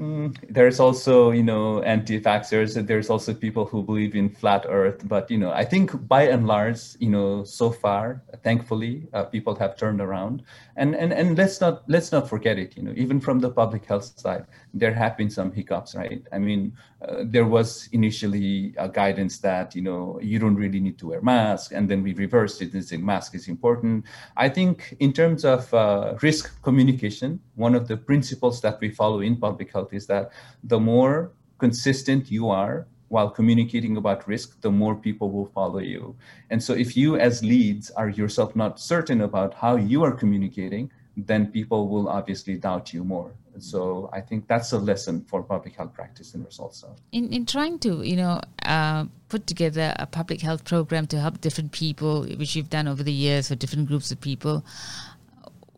Mm, 0.00 0.36
there's 0.50 0.80
also, 0.80 1.30
you 1.30 1.44
know, 1.44 1.80
anti-vaxxers. 1.82 2.84
There's 2.84 3.08
also 3.10 3.32
people 3.32 3.64
who 3.64 3.80
believe 3.80 4.16
in 4.16 4.28
flat 4.28 4.66
Earth. 4.68 5.06
But 5.06 5.30
you 5.30 5.38
know, 5.38 5.52
I 5.52 5.64
think 5.64 6.08
by 6.08 6.22
and 6.22 6.48
large, 6.48 6.80
you 6.98 7.10
know, 7.10 7.44
so 7.44 7.70
far, 7.70 8.20
thankfully, 8.42 9.06
uh, 9.12 9.22
people 9.24 9.54
have 9.54 9.76
turned 9.76 10.00
around. 10.00 10.42
And 10.74 10.96
and 10.96 11.12
and 11.12 11.38
let's 11.38 11.60
not 11.60 11.88
let's 11.88 12.10
not 12.10 12.28
forget 12.28 12.58
it. 12.58 12.76
You 12.76 12.82
know, 12.82 12.92
even 12.96 13.20
from 13.20 13.38
the 13.38 13.50
public 13.50 13.84
health 13.84 14.18
side, 14.18 14.46
there 14.72 14.92
have 14.92 15.16
been 15.16 15.30
some 15.30 15.52
hiccups, 15.52 15.94
right? 15.94 16.26
I 16.32 16.38
mean, 16.38 16.72
uh, 17.00 17.22
there 17.24 17.46
was 17.46 17.88
initially 17.92 18.74
a 18.78 18.88
guidance 18.88 19.38
that 19.38 19.76
you 19.76 19.82
know 19.82 20.18
you 20.20 20.40
don't 20.40 20.56
really 20.56 20.80
need 20.80 20.98
to 20.98 21.08
wear 21.10 21.22
masks, 21.22 21.70
and 21.70 21.88
then 21.88 22.02
we 22.02 22.14
reversed 22.14 22.60
it 22.62 22.74
and 22.74 22.84
said 22.84 22.98
mask 22.98 23.36
is 23.36 23.46
important. 23.46 24.06
I 24.36 24.48
think 24.48 24.96
in 24.98 25.12
terms 25.12 25.44
of 25.44 25.72
uh, 25.72 26.16
risk 26.20 26.60
communication, 26.62 27.38
one 27.54 27.76
of 27.76 27.86
the 27.86 27.96
principles 27.96 28.60
that 28.62 28.80
we 28.80 28.90
follow 28.90 29.20
in 29.20 29.36
public 29.36 29.72
health 29.72 29.83
is 29.92 30.06
that 30.06 30.30
the 30.62 30.80
more 30.80 31.32
consistent 31.58 32.30
you 32.30 32.48
are 32.48 32.86
while 33.08 33.30
communicating 33.30 33.96
about 33.96 34.26
risk, 34.26 34.60
the 34.60 34.70
more 34.70 34.96
people 34.96 35.30
will 35.30 35.46
follow 35.46 35.78
you. 35.78 36.16
And 36.50 36.62
so 36.62 36.72
if 36.72 36.96
you 36.96 37.16
as 37.16 37.44
leads 37.44 37.90
are 37.92 38.08
yourself 38.08 38.56
not 38.56 38.80
certain 38.80 39.20
about 39.20 39.54
how 39.54 39.76
you 39.76 40.02
are 40.02 40.12
communicating, 40.12 40.90
then 41.16 41.46
people 41.46 41.88
will 41.88 42.08
obviously 42.08 42.56
doubt 42.56 42.92
you 42.92 43.04
more. 43.04 43.32
So 43.58 44.10
I 44.12 44.20
think 44.20 44.48
that's 44.48 44.72
a 44.72 44.78
lesson 44.78 45.24
for 45.30 45.42
public 45.42 45.76
health 45.76 45.94
practitioners 45.94 46.58
also. 46.58 46.96
In, 47.12 47.32
in 47.32 47.46
trying 47.46 47.78
to, 47.80 48.02
you 48.02 48.16
know, 48.16 48.40
uh, 48.64 49.04
put 49.28 49.46
together 49.46 49.94
a 49.96 50.06
public 50.06 50.40
health 50.40 50.64
program 50.64 51.06
to 51.08 51.20
help 51.20 51.40
different 51.40 51.70
people, 51.70 52.24
which 52.24 52.56
you've 52.56 52.70
done 52.70 52.88
over 52.88 53.02
the 53.02 53.12
years 53.12 53.48
for 53.48 53.54
different 53.54 53.86
groups 53.86 54.10
of 54.10 54.20
people, 54.20 54.64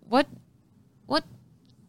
what 0.09 0.27
what 1.07 1.25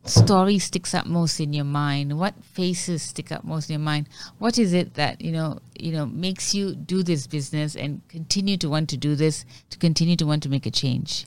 story 0.09 0.59
sticks 0.59 0.93
up 0.93 1.05
most 1.05 1.39
in 1.39 1.53
your 1.53 1.65
mind? 1.65 2.17
What 2.17 2.35
faces 2.43 3.01
stick 3.01 3.31
up 3.31 3.43
most 3.43 3.69
in 3.69 3.73
your 3.73 3.85
mind? 3.85 4.07
What 4.39 4.57
is 4.57 4.73
it 4.73 4.95
that 4.95 5.21
you 5.21 5.31
know 5.31 5.59
you 5.77 5.91
know 5.91 6.05
makes 6.05 6.53
you 6.53 6.75
do 6.75 7.03
this 7.03 7.27
business 7.27 7.75
and 7.75 8.01
continue 8.07 8.57
to 8.57 8.69
want 8.69 8.89
to 8.89 8.97
do 8.97 9.15
this, 9.15 9.45
to 9.69 9.77
continue 9.77 10.15
to 10.15 10.25
want 10.25 10.43
to 10.43 10.49
make 10.49 10.65
a 10.65 10.71
change? 10.71 11.25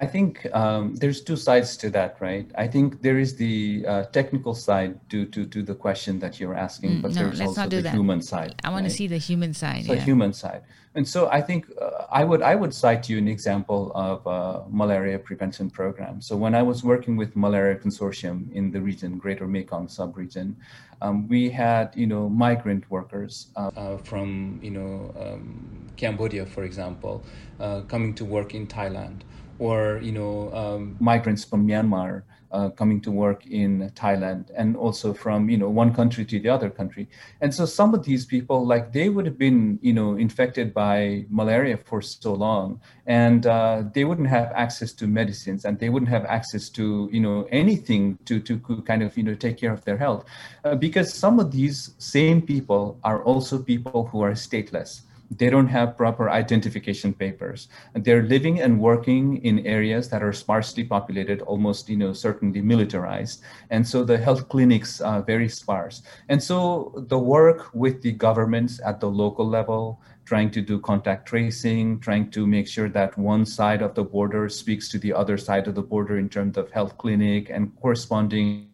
I 0.00 0.06
think 0.06 0.46
um, 0.54 0.94
there's 0.96 1.20
two 1.20 1.36
sides 1.36 1.76
to 1.78 1.90
that, 1.90 2.16
right? 2.20 2.50
I 2.56 2.66
think 2.66 3.02
there 3.02 3.18
is 3.18 3.36
the 3.36 3.84
uh, 3.86 4.04
technical 4.04 4.54
side 4.54 4.98
to, 5.10 5.26
to 5.26 5.44
to 5.44 5.62
the 5.62 5.74
question 5.74 6.18
that 6.20 6.40
you're 6.40 6.54
asking, 6.54 6.92
mm, 6.92 7.02
but 7.02 7.14
no, 7.14 7.24
there's 7.24 7.42
also 7.42 7.68
the 7.68 7.82
that. 7.82 7.92
human 7.92 8.22
side. 8.22 8.54
I 8.64 8.70
want 8.70 8.84
right? 8.84 8.90
to 8.90 8.96
see 8.96 9.06
the 9.06 9.18
human 9.18 9.52
side. 9.52 9.84
The 9.84 9.96
yeah. 9.96 10.10
human 10.10 10.32
side, 10.32 10.62
and 10.94 11.06
so 11.06 11.28
I 11.28 11.42
think 11.42 11.66
uh, 11.78 12.06
I 12.10 12.24
would 12.24 12.40
I 12.40 12.54
would 12.54 12.72
cite 12.72 13.10
you 13.10 13.18
an 13.18 13.28
example 13.28 13.92
of 13.94 14.26
a 14.26 14.64
malaria 14.70 15.18
prevention 15.18 15.68
program. 15.68 16.22
So 16.22 16.34
when 16.34 16.54
I 16.54 16.62
was 16.62 16.82
working 16.82 17.18
with 17.18 17.36
Malaria 17.36 17.76
Consortium 17.76 18.50
in 18.52 18.70
the 18.70 18.80
region, 18.80 19.18
Greater 19.18 19.46
Mekong 19.46 19.88
sub-region, 19.88 20.56
um, 21.02 21.28
we 21.28 21.50
had 21.50 21.92
you 21.94 22.06
know 22.06 22.26
migrant 22.30 22.90
workers 22.90 23.48
uh, 23.54 23.70
uh, 23.76 23.98
from 23.98 24.60
you 24.62 24.70
know 24.70 25.12
um, 25.20 25.86
Cambodia, 25.98 26.46
for 26.46 26.64
example, 26.64 27.22
uh, 27.60 27.82
coming 27.82 28.14
to 28.14 28.24
work 28.24 28.54
in 28.54 28.66
Thailand 28.66 29.24
or 29.60 30.00
you 30.02 30.10
know 30.10 30.52
um, 30.52 30.96
migrants 30.98 31.44
from 31.44 31.68
Myanmar 31.68 32.22
uh, 32.52 32.70
coming 32.70 33.00
to 33.00 33.10
work 33.10 33.46
in 33.46 33.90
Thailand, 33.94 34.50
and 34.56 34.76
also 34.76 35.12
from 35.12 35.48
you 35.48 35.56
know 35.56 35.68
one 35.68 35.94
country 35.94 36.24
to 36.24 36.40
the 36.40 36.48
other 36.48 36.70
country. 36.70 37.08
And 37.40 37.54
so 37.54 37.66
some 37.66 37.94
of 37.94 38.02
these 38.04 38.24
people, 38.26 38.66
like 38.66 38.92
they 38.92 39.08
would 39.08 39.26
have 39.26 39.38
been 39.38 39.78
you 39.82 39.92
know 39.92 40.16
infected 40.16 40.74
by 40.74 41.26
malaria 41.28 41.76
for 41.76 42.02
so 42.02 42.32
long, 42.34 42.80
and 43.06 43.46
uh, 43.46 43.84
they 43.94 44.04
wouldn't 44.04 44.28
have 44.28 44.50
access 44.54 44.92
to 44.94 45.06
medicines, 45.06 45.64
and 45.64 45.78
they 45.78 45.90
wouldn't 45.90 46.10
have 46.10 46.24
access 46.24 46.68
to 46.70 47.08
you 47.12 47.20
know 47.20 47.46
anything 47.52 48.18
to 48.24 48.40
to 48.40 48.58
kind 48.86 49.02
of 49.02 49.16
you 49.16 49.22
know 49.22 49.34
take 49.34 49.56
care 49.58 49.72
of 49.72 49.84
their 49.84 49.98
health, 49.98 50.24
uh, 50.64 50.74
because 50.74 51.12
some 51.12 51.38
of 51.38 51.52
these 51.52 51.94
same 51.98 52.42
people 52.42 52.98
are 53.04 53.22
also 53.22 53.58
people 53.58 54.06
who 54.06 54.22
are 54.22 54.32
stateless 54.32 55.02
they 55.30 55.48
don't 55.48 55.68
have 55.68 55.96
proper 55.96 56.28
identification 56.28 57.14
papers. 57.14 57.68
They're 57.94 58.22
living 58.22 58.60
and 58.60 58.80
working 58.80 59.38
in 59.44 59.64
areas 59.66 60.08
that 60.10 60.22
are 60.22 60.32
sparsely 60.32 60.84
populated 60.84 61.40
almost 61.42 61.88
you 61.88 61.96
know 61.96 62.12
certainly 62.12 62.60
militarized. 62.60 63.42
And 63.70 63.86
so 63.86 64.04
the 64.04 64.18
health 64.18 64.48
clinics 64.48 65.00
are 65.00 65.22
very 65.22 65.48
sparse. 65.48 66.02
And 66.28 66.42
so 66.42 66.92
the 67.08 67.18
work 67.18 67.70
with 67.74 68.02
the 68.02 68.12
governments 68.12 68.80
at 68.84 69.00
the 69.00 69.10
local 69.10 69.46
level 69.46 70.00
trying 70.24 70.50
to 70.50 70.60
do 70.60 70.78
contact 70.80 71.26
tracing 71.26 71.98
trying 72.00 72.30
to 72.30 72.46
make 72.46 72.66
sure 72.68 72.88
that 72.88 73.16
one 73.18 73.44
side 73.44 73.82
of 73.82 73.94
the 73.94 74.04
border 74.04 74.48
speaks 74.48 74.88
to 74.88 74.98
the 74.98 75.12
other 75.12 75.36
side 75.36 75.66
of 75.66 75.74
the 75.74 75.82
border 75.82 76.18
in 76.18 76.28
terms 76.28 76.56
of 76.56 76.70
health 76.70 76.96
clinic 76.98 77.50
and 77.50 77.74
corresponding 77.80 78.66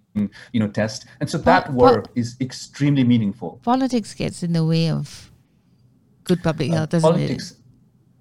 you 0.53 0.61
know 0.61 0.69
test. 0.69 1.07
And 1.21 1.29
so 1.29 1.37
that 1.39 1.73
work 1.73 2.07
is 2.15 2.37
extremely 2.41 3.05
meaningful. 3.05 3.61
Politics 3.63 4.15
gets 4.15 4.43
in 4.43 4.53
the 4.55 4.65
way 4.65 4.89
of 4.89 5.31
good 6.27 6.43
public 6.43 6.71
health, 6.71 6.91
doesn't 6.91 7.09
politics, 7.09 7.53
it? 7.53 7.57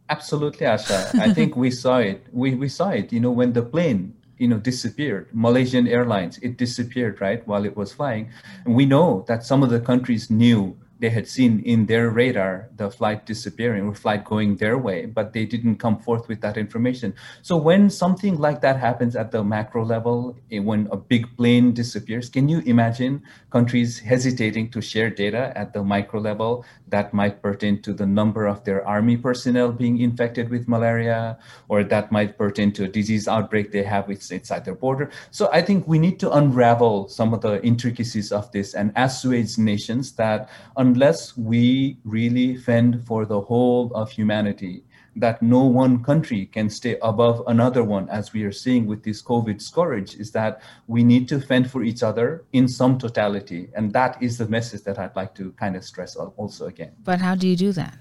Absolutely, 0.09 0.67
Asha. 0.67 1.19
I 1.19 1.33
think 1.33 1.55
we 1.55 1.71
saw 1.83 1.97
it. 1.97 2.27
We, 2.31 2.55
we 2.55 2.69
saw 2.69 2.89
it, 2.89 3.11
you 3.11 3.19
know, 3.19 3.31
when 3.31 3.53
the 3.53 3.63
plane, 3.63 4.15
you 4.37 4.47
know, 4.47 4.59
disappeared. 4.59 5.29
Malaysian 5.33 5.87
Airlines, 5.87 6.37
it 6.39 6.57
disappeared, 6.57 7.19
right, 7.19 7.45
while 7.47 7.65
it 7.65 7.75
was 7.75 7.93
flying. 7.93 8.29
And 8.65 8.75
we 8.75 8.85
know 8.85 9.25
that 9.27 9.43
some 9.43 9.63
of 9.63 9.69
the 9.69 9.79
countries 9.79 10.29
knew 10.29 10.77
they 10.99 11.09
had 11.09 11.27
seen 11.27 11.59
in 11.61 11.85
their 11.87 12.09
radar 12.09 12.69
the 12.77 12.89
flight 12.89 13.25
disappearing 13.25 13.85
or 13.85 13.93
flight 13.93 14.23
going 14.23 14.55
their 14.55 14.77
way, 14.77 15.05
but 15.05 15.33
they 15.33 15.45
didn't 15.45 15.75
come 15.75 15.99
forth 15.99 16.27
with 16.27 16.41
that 16.41 16.57
information. 16.57 17.13
So 17.41 17.57
when 17.57 17.89
something 17.89 18.37
like 18.37 18.61
that 18.61 18.79
happens 18.79 19.15
at 19.15 19.31
the 19.31 19.43
macro 19.43 19.83
level, 19.83 20.37
eh, 20.51 20.59
when 20.59 20.87
a 20.91 20.97
big 20.97 21.35
plane 21.35 21.73
disappears, 21.73 22.29
can 22.29 22.47
you 22.47 22.59
imagine 22.59 23.23
countries 23.51 23.99
hesitating 23.99 24.71
to 24.71 24.81
share 24.81 25.09
data 25.09 25.51
at 25.55 25.73
the 25.73 25.83
micro 25.83 26.19
level 26.19 26.65
that 26.95 27.13
might 27.13 27.41
pertain 27.41 27.81
to 27.81 27.91
the 27.91 28.05
number 28.05 28.47
of 28.47 28.63
their 28.63 28.87
army 28.87 29.17
personnel 29.17 29.69
being 29.69 29.99
infected 29.99 30.47
with 30.47 30.63
malaria, 30.71 31.37
or 31.67 31.83
that 31.83 32.09
might 32.09 32.37
pertain 32.37 32.71
to 32.71 32.85
a 32.85 32.87
disease 32.87 33.27
outbreak 33.27 33.73
they 33.75 33.83
have 33.83 34.09
inside 34.09 34.63
their 34.63 34.79
border? 34.79 35.11
So 35.29 35.49
I 35.51 35.61
think 35.61 35.89
we 35.91 35.99
need 35.99 36.23
to 36.23 36.31
unravel 36.31 37.09
some 37.09 37.33
of 37.33 37.41
the 37.41 37.61
intricacies 37.67 38.31
of 38.31 38.49
this 38.55 38.73
and 38.79 38.93
assuage 38.95 39.57
nations 39.57 40.13
that 40.15 40.47
unless 40.77 41.35
we 41.35 41.97
really 42.05 42.55
fend 42.55 43.05
for 43.05 43.25
the 43.25 43.41
whole 43.41 43.91
of 43.93 44.09
humanity, 44.09 44.85
that 45.15 45.41
no 45.41 45.63
one 45.63 46.03
country 46.03 46.45
can 46.47 46.69
stay 46.69 46.97
above 47.01 47.41
another 47.47 47.83
one, 47.83 48.09
as 48.09 48.33
we 48.33 48.43
are 48.43 48.51
seeing 48.51 48.85
with 48.85 49.03
this 49.03 49.21
COVID 49.21 49.61
scourge, 49.61 50.15
is 50.15 50.31
that 50.31 50.61
we 50.87 51.03
need 51.03 51.27
to 51.29 51.39
fend 51.39 51.71
for 51.71 51.83
each 51.83 52.03
other 52.03 52.43
in 52.53 52.67
some 52.67 52.97
totality. 52.97 53.69
And 53.75 53.93
that 53.93 54.21
is 54.21 54.37
the 54.37 54.47
message 54.47 54.83
that 54.83 54.99
I'd 54.99 55.15
like 55.15 55.33
to 55.35 55.51
kind 55.53 55.75
of 55.75 55.83
stress 55.83 56.15
also 56.15 56.65
again. 56.67 56.91
But 57.03 57.21
how 57.21 57.35
do 57.35 57.47
you 57.47 57.55
do 57.55 57.71
that? 57.73 57.97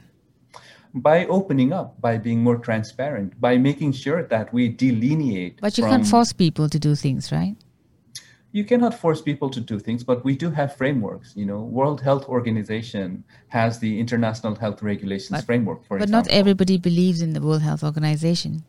By 0.95 1.27
opening 1.27 1.73
up, 1.73 2.01
by 2.01 2.19
being 2.19 2.43
more 2.43 2.59
transparent, 2.59 3.41
by 3.41 3.59
making 3.59 3.93
sure 3.93 4.23
that 4.25 4.53
we 4.53 4.69
delineate. 4.69 5.61
But 5.61 5.77
you 5.77 5.85
can't 5.85 6.07
force 6.07 6.33
people 6.33 6.69
to 6.69 6.79
do 6.79 6.95
things, 6.95 7.33
right? 7.33 7.57
You 8.55 8.63
cannot 8.63 8.95
force 8.95 9.21
people 9.21 9.51
to 9.51 9.61
do 9.61 9.81
things, 9.81 10.05
but 10.05 10.25
we 10.25 10.37
do 10.37 10.49
have 10.49 10.77
frameworks. 10.77 11.33
You 11.35 11.45
know, 11.45 11.59
World 11.59 12.01
Health 12.01 12.29
Organization 12.29 13.25
has 13.49 13.81
the 13.81 13.99
International 13.99 14.55
Health 14.55 14.81
Regulations 14.81 15.39
but, 15.39 15.45
framework. 15.45 15.85
For 15.85 15.99
but 15.99 16.05
example. 16.05 16.31
not 16.31 16.39
everybody 16.41 16.79
believes 16.79 17.21
in 17.21 17.33
the 17.33 17.41
World 17.41 17.63
Health 17.63 17.83
Organization. 17.83 18.63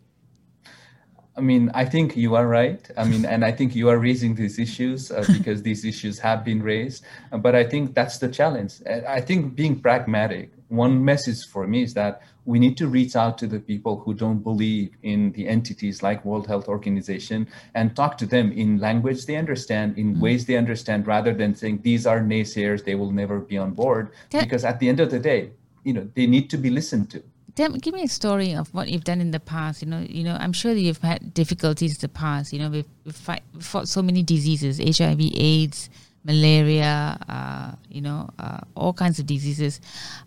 I 1.37 1.41
mean, 1.41 1.69
I 1.75 1.85
think 1.85 2.17
you 2.17 2.33
are 2.33 2.47
right. 2.47 2.81
I 2.97 3.03
mean, 3.03 3.25
and 3.25 3.45
I 3.45 3.51
think 3.51 3.75
you 3.75 3.89
are 3.89 3.99
raising 3.99 4.33
these 4.33 4.57
issues 4.57 5.11
uh, 5.11 5.23
because 5.37 5.61
these 5.61 5.85
issues 5.85 6.17
have 6.17 6.43
been 6.43 6.63
raised. 6.63 7.05
But 7.31 7.53
I 7.53 7.63
think 7.63 7.93
that's 7.93 8.17
the 8.17 8.29
challenge. 8.29 8.81
I 9.07 9.21
think 9.21 9.53
being 9.53 9.79
pragmatic, 9.79 10.49
one 10.69 11.03
message 11.03 11.37
for 11.51 11.67
me 11.67 11.83
is 11.83 11.93
that 11.93 12.21
we 12.45 12.59
need 12.59 12.77
to 12.77 12.87
reach 12.87 13.15
out 13.15 13.37
to 13.39 13.47
the 13.47 13.59
people 13.59 13.99
who 13.99 14.13
don't 14.13 14.39
believe 14.39 14.95
in 15.03 15.31
the 15.33 15.47
entities 15.47 16.03
like 16.03 16.23
World 16.23 16.47
Health 16.47 16.67
Organization 16.67 17.47
and 17.73 17.95
talk 17.95 18.17
to 18.19 18.25
them 18.25 18.51
in 18.51 18.79
language 18.79 19.25
they 19.25 19.35
understand, 19.35 19.97
in 19.97 20.13
mm-hmm. 20.13 20.21
ways 20.21 20.45
they 20.45 20.55
understand, 20.55 21.07
rather 21.07 21.33
than 21.33 21.55
saying 21.55 21.81
these 21.81 22.05
are 22.05 22.19
naysayers, 22.19 22.83
they 22.85 22.95
will 22.95 23.11
never 23.11 23.39
be 23.39 23.57
on 23.57 23.71
board. 23.71 24.11
because 24.31 24.63
at 24.63 24.79
the 24.79 24.89
end 24.89 24.99
of 24.99 25.09
the 25.09 25.19
day, 25.19 25.51
you 25.83 25.93
know, 25.93 26.07
they 26.15 26.27
need 26.27 26.49
to 26.49 26.57
be 26.57 26.69
listened 26.69 27.09
to. 27.11 27.23
give 27.55 27.93
me 27.93 28.03
a 28.03 28.07
story 28.07 28.53
of 28.53 28.73
what 28.73 28.89
you've 28.89 29.03
done 29.03 29.21
in 29.21 29.31
the 29.31 29.39
past. 29.39 29.81
You 29.81 29.87
know, 29.87 30.01
you 30.07 30.23
know, 30.23 30.35
I'm 30.39 30.53
sure 30.53 30.73
that 30.73 30.79
you've 30.79 31.01
had 31.01 31.33
difficulties 31.33 31.95
in 31.95 32.01
the 32.01 32.09
past. 32.09 32.53
You 32.53 32.59
know, 32.59 32.69
we've, 32.69 32.89
we've, 33.05 33.15
fight, 33.15 33.43
we've 33.53 33.65
fought 33.65 33.87
so 33.87 34.01
many 34.01 34.23
diseases: 34.23 34.77
HIV, 34.77 35.21
AIDS, 35.35 35.89
malaria. 36.25 37.17
Uh, 37.29 37.71
you 37.89 38.01
know, 38.01 38.29
uh, 38.39 38.59
all 38.75 38.93
kinds 38.93 39.19
of 39.19 39.25
diseases. 39.25 39.79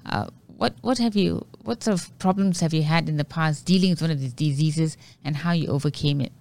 Uh, 0.07 0.27
what 0.57 0.75
what 0.81 0.99
have 0.99 1.15
you 1.15 1.47
what 1.63 1.83
sort 1.83 2.01
of 2.01 2.19
problems 2.19 2.61
have 2.61 2.73
you 2.73 2.83
had 2.83 3.09
in 3.09 3.17
the 3.17 3.25
past 3.25 3.65
dealing 3.65 3.91
with 3.91 4.01
one 4.01 4.11
of 4.11 4.21
these 4.21 4.33
diseases 4.33 4.97
and 5.25 5.37
how 5.37 5.53
you 5.53 5.69
overcame 5.69 6.21
it? 6.21 6.33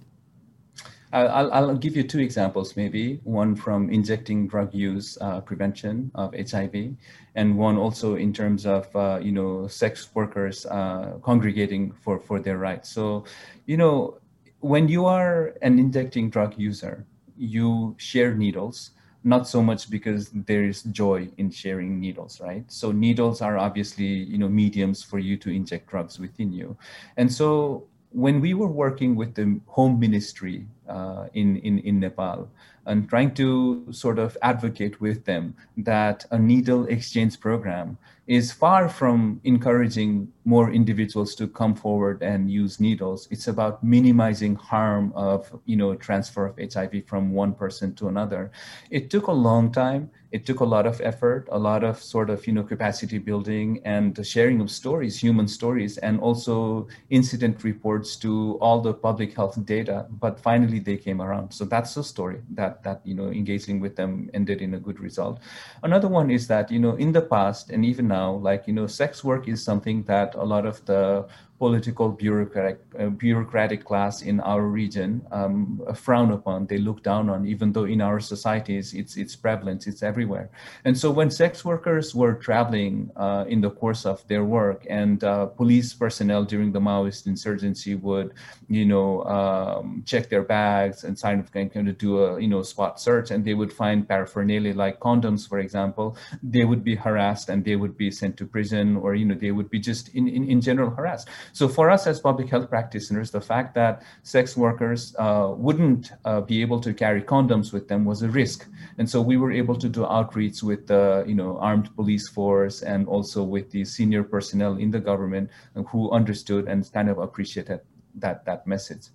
I'll, 1.14 1.54
I'll 1.54 1.78
give 1.78 1.96
you 1.96 2.04
two 2.04 2.20
examples, 2.20 2.76
maybe 2.76 3.22
one 3.24 3.56
from 3.56 3.90
injecting 3.90 4.48
drug 4.48 4.74
use 4.74 5.18
uh, 5.22 5.40
prevention 5.40 6.12
of 6.16 6.34
HIV, 6.36 6.96
and 7.36 7.58
one 7.58 7.78
also 7.78 8.16
in 8.16 8.34
terms 8.34 8.66
of 8.66 8.94
uh, 8.96 9.20
you 9.22 9.32
know 9.32 9.68
sex 9.68 10.10
workers 10.14 10.66
uh, 10.66 11.18
congregating 11.22 11.94
for 12.04 12.20
for 12.20 12.40
their 12.40 12.58
rights. 12.58 12.90
So, 12.90 13.24
you 13.66 13.78
know, 13.78 14.18
when 14.60 14.90
you 14.90 15.06
are 15.06 15.54
an 15.62 15.80
injecting 15.80 16.30
drug 16.30 16.56
user, 16.58 17.06
you 17.38 17.96
share 17.98 18.34
needles 18.34 18.92
not 19.28 19.48
so 19.48 19.62
much 19.62 19.90
because 19.90 20.30
there 20.30 20.64
is 20.64 20.84
joy 20.84 21.28
in 21.38 21.52
sharing 21.52 22.00
needles 22.00 22.40
right? 22.42 22.64
So 22.72 22.92
needles 22.92 23.42
are 23.42 23.58
obviously 23.58 24.06
you 24.06 24.38
know 24.38 24.50
mediums 24.50 25.04
for 25.04 25.20
you 25.20 25.36
to 25.38 25.50
inject 25.50 25.90
drugs 25.90 26.20
within 26.20 26.54
you. 26.54 26.78
And 27.18 27.32
so 27.32 27.88
when 28.12 28.40
we 28.40 28.54
were 28.54 28.68
working 28.68 29.16
with 29.16 29.36
the 29.36 29.60
home 29.68 30.00
ministry 30.00 30.66
uh, 30.88 31.28
in, 31.34 31.58
in, 31.58 31.80
in 31.80 32.00
Nepal 32.00 32.50
and 32.86 33.10
trying 33.10 33.34
to 33.36 33.86
sort 33.92 34.18
of 34.18 34.38
advocate 34.42 35.00
with 35.02 35.26
them 35.26 35.56
that 35.76 36.26
a 36.32 36.40
needle 36.40 36.86
exchange 36.88 37.40
program 37.40 37.98
is 38.26 38.52
far 38.52 38.88
from 38.88 39.42
encouraging 39.44 40.32
more 40.48 40.72
individuals 40.72 41.36
to 41.36 41.48
come 41.48 41.76
forward 41.76 42.24
and 42.24 42.50
use 42.50 42.80
needles. 42.80 43.28
It's 43.30 43.48
about 43.48 43.84
minimizing 43.84 44.56
harm 44.56 45.12
of, 45.14 45.54
you 45.66 45.76
know, 45.76 45.94
transfer 45.96 46.46
of 46.46 46.58
HIV 46.58 47.02
from 47.02 47.34
one 47.34 47.54
person 47.54 47.94
to 47.96 48.08
another. 48.08 48.52
It 48.90 49.10
took 49.10 49.28
a 49.28 49.32
long 49.34 49.72
time 49.72 50.10
it 50.32 50.46
took 50.46 50.60
a 50.60 50.66
lot 50.66 50.86
of 50.86 51.00
effort, 51.02 51.48
a 51.52 51.58
lot 51.58 51.84
of 51.84 52.02
sort 52.02 52.30
of 52.30 52.46
you 52.46 52.54
know 52.54 52.64
capacity 52.64 53.18
building 53.18 53.80
and 53.86 54.26
sharing 54.26 54.60
of 54.60 54.70
stories, 54.70 55.18
human 55.18 55.48
stories, 55.48 55.98
and 56.00 56.20
also 56.20 56.88
incident 57.10 57.64
reports 57.64 58.16
to 58.18 58.58
all 58.60 58.82
the 58.82 58.94
public 58.94 59.34
health 59.34 59.64
data. 59.66 60.06
But 60.10 60.40
finally, 60.40 60.80
they 60.80 60.98
came 60.98 61.22
around. 61.22 61.54
So 61.54 61.64
that's 61.66 61.94
the 61.96 62.04
story 62.04 62.42
that 62.52 62.84
that 62.84 63.02
you 63.06 63.16
know 63.16 63.30
engaging 63.30 63.80
with 63.80 63.96
them 63.96 64.30
ended 64.34 64.62
in 64.62 64.74
a 64.74 64.80
good 64.80 65.00
result. 65.00 65.40
Another 65.84 66.08
one 66.10 66.30
is 66.30 66.48
that 66.48 66.70
you 66.72 66.80
know 66.80 66.96
in 66.96 67.12
the 67.14 67.22
past 67.22 67.70
and 67.70 67.86
even 67.86 68.08
now, 68.08 68.34
like 68.34 68.68
you 68.68 68.74
know, 68.74 68.88
sex 68.88 69.24
work 69.24 69.48
is 69.48 69.64
something 69.64 70.04
that 70.04 70.36
a 70.38 70.46
lot 70.46 70.66
of 70.66 70.84
the 70.86 71.28
political 71.60 72.10
bureaucratic 72.10 72.80
uh, 73.00 73.08
bureaucratic 73.08 73.84
class 73.84 74.22
in 74.22 74.40
our 74.42 74.64
region 74.64 75.26
um, 75.32 75.82
frown 75.96 76.32
upon. 76.32 76.68
They 76.68 76.78
look 76.78 77.02
down 77.04 77.30
on 77.30 77.48
even 77.48 77.72
though 77.72 77.86
in 77.86 78.02
our 78.02 78.20
societies 78.20 78.94
it's 78.94 79.18
it's 79.18 79.36
prevalent 79.36 79.88
it's 79.88 80.04
everywhere. 80.04 80.50
And 80.86 80.98
so 80.98 81.10
when 81.10 81.32
sex 81.32 81.66
workers 81.66 82.14
were 82.14 82.34
traveling 82.34 83.12
uh, 83.16 83.46
in 83.48 83.62
the 83.62 83.72
course 83.72 84.06
of 84.06 84.28
their 84.28 84.44
work 84.44 84.86
and 84.90 85.24
uh, 85.24 85.48
police 85.48 85.94
personnel 85.94 86.44
during 86.44 86.72
the 86.72 86.80
maoist 86.80 87.26
insurgency 87.26 87.96
would 87.96 88.34
you 88.68 88.86
know 88.86 89.24
um, 89.24 90.04
check 90.06 90.30
their 90.30 90.44
bags 90.44 91.04
and 91.04 91.18
sign 91.18 91.40
of 91.40 91.52
kind 91.52 91.88
of 91.88 91.98
do 91.98 92.24
a 92.24 92.40
you 92.40 92.48
know 92.48 92.62
spot 92.62 93.00
search 93.00 93.32
and 93.32 93.44
they 93.44 93.54
would 93.54 93.74
find 93.74 94.08
paraphernalia 94.08 94.74
like 94.74 95.00
condoms 95.00 95.48
for 95.48 95.60
example 95.60 96.18
they 96.44 96.66
would 96.66 96.84
be 96.84 96.96
harassed 96.96 97.50
and 97.50 97.64
they 97.66 97.76
would 97.76 97.98
be 97.98 98.12
sent 98.12 98.38
to 98.38 98.46
prison 98.46 98.98
or 98.98 99.16
you 99.16 99.26
know 99.26 99.36
they 99.36 99.52
would 99.52 99.70
be 99.70 99.80
just 99.80 100.14
in, 100.16 100.28
in, 100.28 100.50
in 100.50 100.62
general 100.62 100.90
harassed 100.90 101.28
so 101.54 101.68
for 101.68 101.90
us 101.90 102.08
as 102.08 102.20
public 102.20 102.50
health 102.50 102.70
practitioners, 102.70 103.32
the 103.32 103.42
fact 103.42 103.76
that 103.76 104.04
sex 104.24 104.56
workers 104.58 105.16
uh, 105.18 105.54
wouldn't 105.56 106.12
uh, 106.26 106.42
be 106.42 106.62
able 106.62 106.80
to 106.82 106.94
carry 106.94 107.22
condoms 107.22 107.74
with 107.74 107.88
them 107.88 108.06
was 108.06 108.22
a 108.22 108.30
risk. 108.30 108.68
And 108.98 109.10
so 109.10 109.22
we 109.22 109.38
were 109.38 109.52
able 109.52 109.76
to 109.76 109.90
do 109.90 110.06
outreach 110.06 110.64
with 110.64 110.88
the 110.88 111.24
you 111.28 111.36
know 111.36 111.58
armed 111.60 111.94
police 111.96 112.30
force 112.30 112.82
and 112.82 113.08
also 113.08 113.44
with 113.44 113.72
the 113.72 113.86
senior 113.86 114.24
personnel 114.24 114.78
in 114.78 114.92
the 114.92 115.00
government 115.00 115.50
who 115.88 116.12
understood 116.12 116.68
and 116.68 116.92
kind 116.94 117.10
of 117.10 117.18
appreciated 117.18 117.82
that 118.16 118.46
that 118.46 118.66
message. 118.68 119.08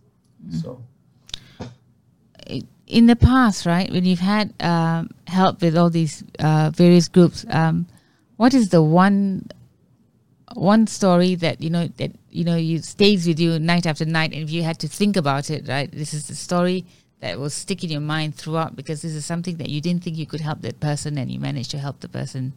Mm-hmm. 0.44 0.58
So 0.58 0.82
in 2.86 3.06
the 3.06 3.16
past, 3.16 3.66
right, 3.66 3.90
when 3.90 4.04
you've 4.04 4.20
had 4.20 4.52
um, 4.60 5.10
help 5.26 5.62
with 5.62 5.76
all 5.76 5.90
these 5.90 6.24
uh, 6.38 6.70
various 6.74 7.08
groups, 7.08 7.46
um, 7.48 7.86
what 8.36 8.54
is 8.54 8.68
the 8.68 8.82
one 8.82 9.48
one 10.54 10.86
story 10.86 11.34
that 11.34 11.60
you 11.62 11.70
know 11.70 11.88
that 11.96 12.12
you 12.30 12.44
know 12.44 12.56
you 12.56 12.78
stays 12.78 13.26
with 13.26 13.38
you 13.38 13.58
night 13.58 13.86
after 13.86 14.04
night 14.04 14.32
and 14.32 14.42
if 14.42 14.50
you 14.50 14.62
had 14.62 14.78
to 14.78 14.88
think 14.88 15.16
about 15.16 15.50
it 15.50 15.66
right 15.68 15.90
this 15.92 16.12
is 16.12 16.26
the 16.26 16.34
story 16.34 16.84
that 17.22 17.38
will 17.38 17.50
stick 17.50 17.84
in 17.84 17.90
your 17.90 18.00
mind 18.00 18.34
throughout 18.34 18.74
because 18.74 19.00
this 19.02 19.14
is 19.14 19.24
something 19.24 19.56
that 19.56 19.68
you 19.68 19.80
didn't 19.80 20.02
think 20.02 20.16
you 20.16 20.26
could 20.26 20.40
help 20.40 20.60
that 20.62 20.80
person 20.80 21.16
and 21.16 21.30
you 21.30 21.38
managed 21.38 21.70
to 21.70 21.78
help 21.78 22.00
the 22.00 22.08
person. 22.08 22.52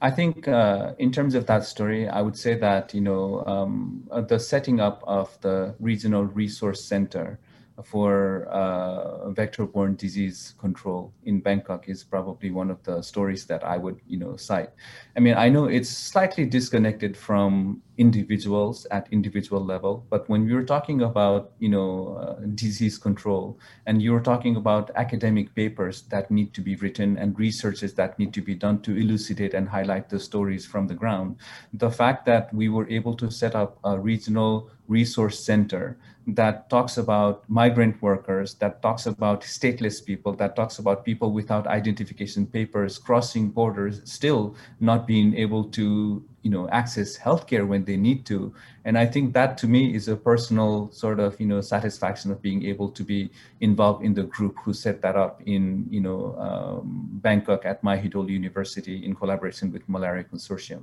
I 0.00 0.10
think 0.10 0.48
uh, 0.48 0.94
in 0.98 1.12
terms 1.12 1.34
of 1.34 1.46
that 1.46 1.64
story, 1.64 2.08
I 2.08 2.22
would 2.22 2.36
say 2.36 2.54
that 2.54 2.94
you 2.94 3.02
know 3.02 3.44
um, 3.46 4.02
uh, 4.10 4.22
the 4.22 4.38
setting 4.38 4.80
up 4.80 5.04
of 5.06 5.38
the 5.42 5.74
regional 5.78 6.24
resource 6.24 6.82
center 6.82 7.38
for 7.84 8.46
uh, 8.48 9.30
vector-borne 9.30 9.96
disease 9.96 10.54
control 10.58 11.12
in 11.24 11.40
Bangkok 11.40 11.88
is 11.88 12.02
probably 12.02 12.50
one 12.50 12.70
of 12.70 12.82
the 12.84 13.02
stories 13.02 13.44
that 13.46 13.64
I 13.64 13.76
would, 13.76 14.00
you 14.06 14.18
know, 14.18 14.36
cite. 14.36 14.70
I 15.16 15.20
mean, 15.20 15.34
I 15.34 15.48
know 15.48 15.66
it's 15.66 15.90
slightly 15.90 16.46
disconnected 16.46 17.16
from 17.16 17.82
individuals 17.98 18.86
at 18.90 19.08
individual 19.10 19.64
level, 19.64 20.04
but 20.10 20.28
when 20.28 20.44
we 20.44 20.52
were 20.52 20.64
talking 20.64 21.02
about, 21.02 21.52
you 21.58 21.68
know, 21.68 22.16
uh, 22.16 22.40
disease 22.54 22.98
control, 22.98 23.58
and 23.86 24.02
you 24.02 24.12
were 24.12 24.20
talking 24.20 24.56
about 24.56 24.90
academic 24.96 25.54
papers 25.54 26.02
that 26.02 26.30
need 26.30 26.52
to 26.54 26.60
be 26.60 26.76
written 26.76 27.16
and 27.16 27.38
researches 27.38 27.94
that 27.94 28.18
need 28.18 28.32
to 28.34 28.42
be 28.42 28.54
done 28.54 28.80
to 28.82 28.96
elucidate 28.96 29.54
and 29.54 29.68
highlight 29.68 30.08
the 30.08 30.20
stories 30.20 30.66
from 30.66 30.86
the 30.86 30.94
ground, 30.94 31.36
the 31.72 31.90
fact 31.90 32.26
that 32.26 32.52
we 32.52 32.68
were 32.68 32.88
able 32.88 33.14
to 33.14 33.30
set 33.30 33.54
up 33.54 33.78
a 33.84 33.98
regional 33.98 34.70
resource 34.88 35.38
center 35.38 35.96
that 36.26 36.68
talks 36.68 36.98
about 36.98 37.48
migrant 37.48 38.00
workers, 38.02 38.54
that 38.54 38.82
talks 38.82 39.06
about 39.06 39.42
stateless 39.42 40.04
people, 40.04 40.32
that 40.32 40.56
talks 40.56 40.78
about 40.78 41.04
people 41.04 41.32
without 41.32 41.66
identification 41.66 42.46
papers 42.46 42.98
crossing 42.98 43.48
borders, 43.48 44.00
still 44.04 44.56
not 44.80 45.06
being 45.06 45.34
able 45.36 45.64
to 45.64 46.24
you 46.46 46.52
know 46.54 46.64
access 46.80 47.18
healthcare 47.26 47.66
when 47.72 47.82
they 47.88 47.96
need 47.96 48.20
to 48.30 48.38
and 48.84 48.94
i 49.04 49.06
think 49.14 49.34
that 49.38 49.58
to 49.58 49.66
me 49.74 49.82
is 49.98 50.06
a 50.06 50.16
personal 50.30 50.72
sort 50.92 51.18
of 51.26 51.30
you 51.40 51.48
know 51.50 51.60
satisfaction 51.60 52.30
of 52.30 52.38
being 52.48 52.64
able 52.72 52.88
to 52.98 53.02
be 53.12 53.20
involved 53.60 54.04
in 54.04 54.12
the 54.14 54.26
group 54.34 54.54
who 54.62 54.72
set 54.72 55.02
that 55.04 55.16
up 55.24 55.42
in 55.54 55.86
you 55.90 56.02
know 56.06 56.20
um, 56.46 57.08
bangkok 57.24 57.66
at 57.70 57.82
mahidol 57.82 58.28
university 58.40 58.96
in 59.04 59.12
collaboration 59.20 59.72
with 59.72 59.82
malaria 59.88 60.24
consortium 60.32 60.82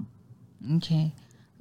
okay 0.75 1.05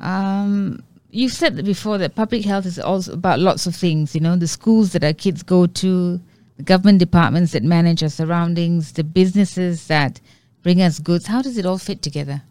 um, 0.00 0.82
you 1.12 1.28
said 1.28 1.64
before 1.64 1.98
that 1.98 2.14
public 2.14 2.44
health 2.44 2.66
is 2.66 2.78
also 2.78 3.12
about 3.12 3.38
lots 3.38 3.66
of 3.66 3.76
things, 3.76 4.14
you 4.14 4.20
know, 4.20 4.34
the 4.34 4.48
schools 4.48 4.92
that 4.92 5.04
our 5.04 5.12
kids 5.12 5.42
go 5.42 5.66
to, 5.66 6.20
the 6.56 6.62
government 6.62 6.98
departments 6.98 7.52
that 7.52 7.62
manage 7.62 8.02
our 8.02 8.08
surroundings, 8.08 8.92
the 8.92 9.04
businesses 9.04 9.86
that 9.86 10.20
bring 10.62 10.80
us 10.80 10.98
goods. 10.98 11.26
How 11.26 11.42
does 11.42 11.58
it 11.58 11.66
all 11.66 11.78
fit 11.78 12.00
together? 12.02 12.42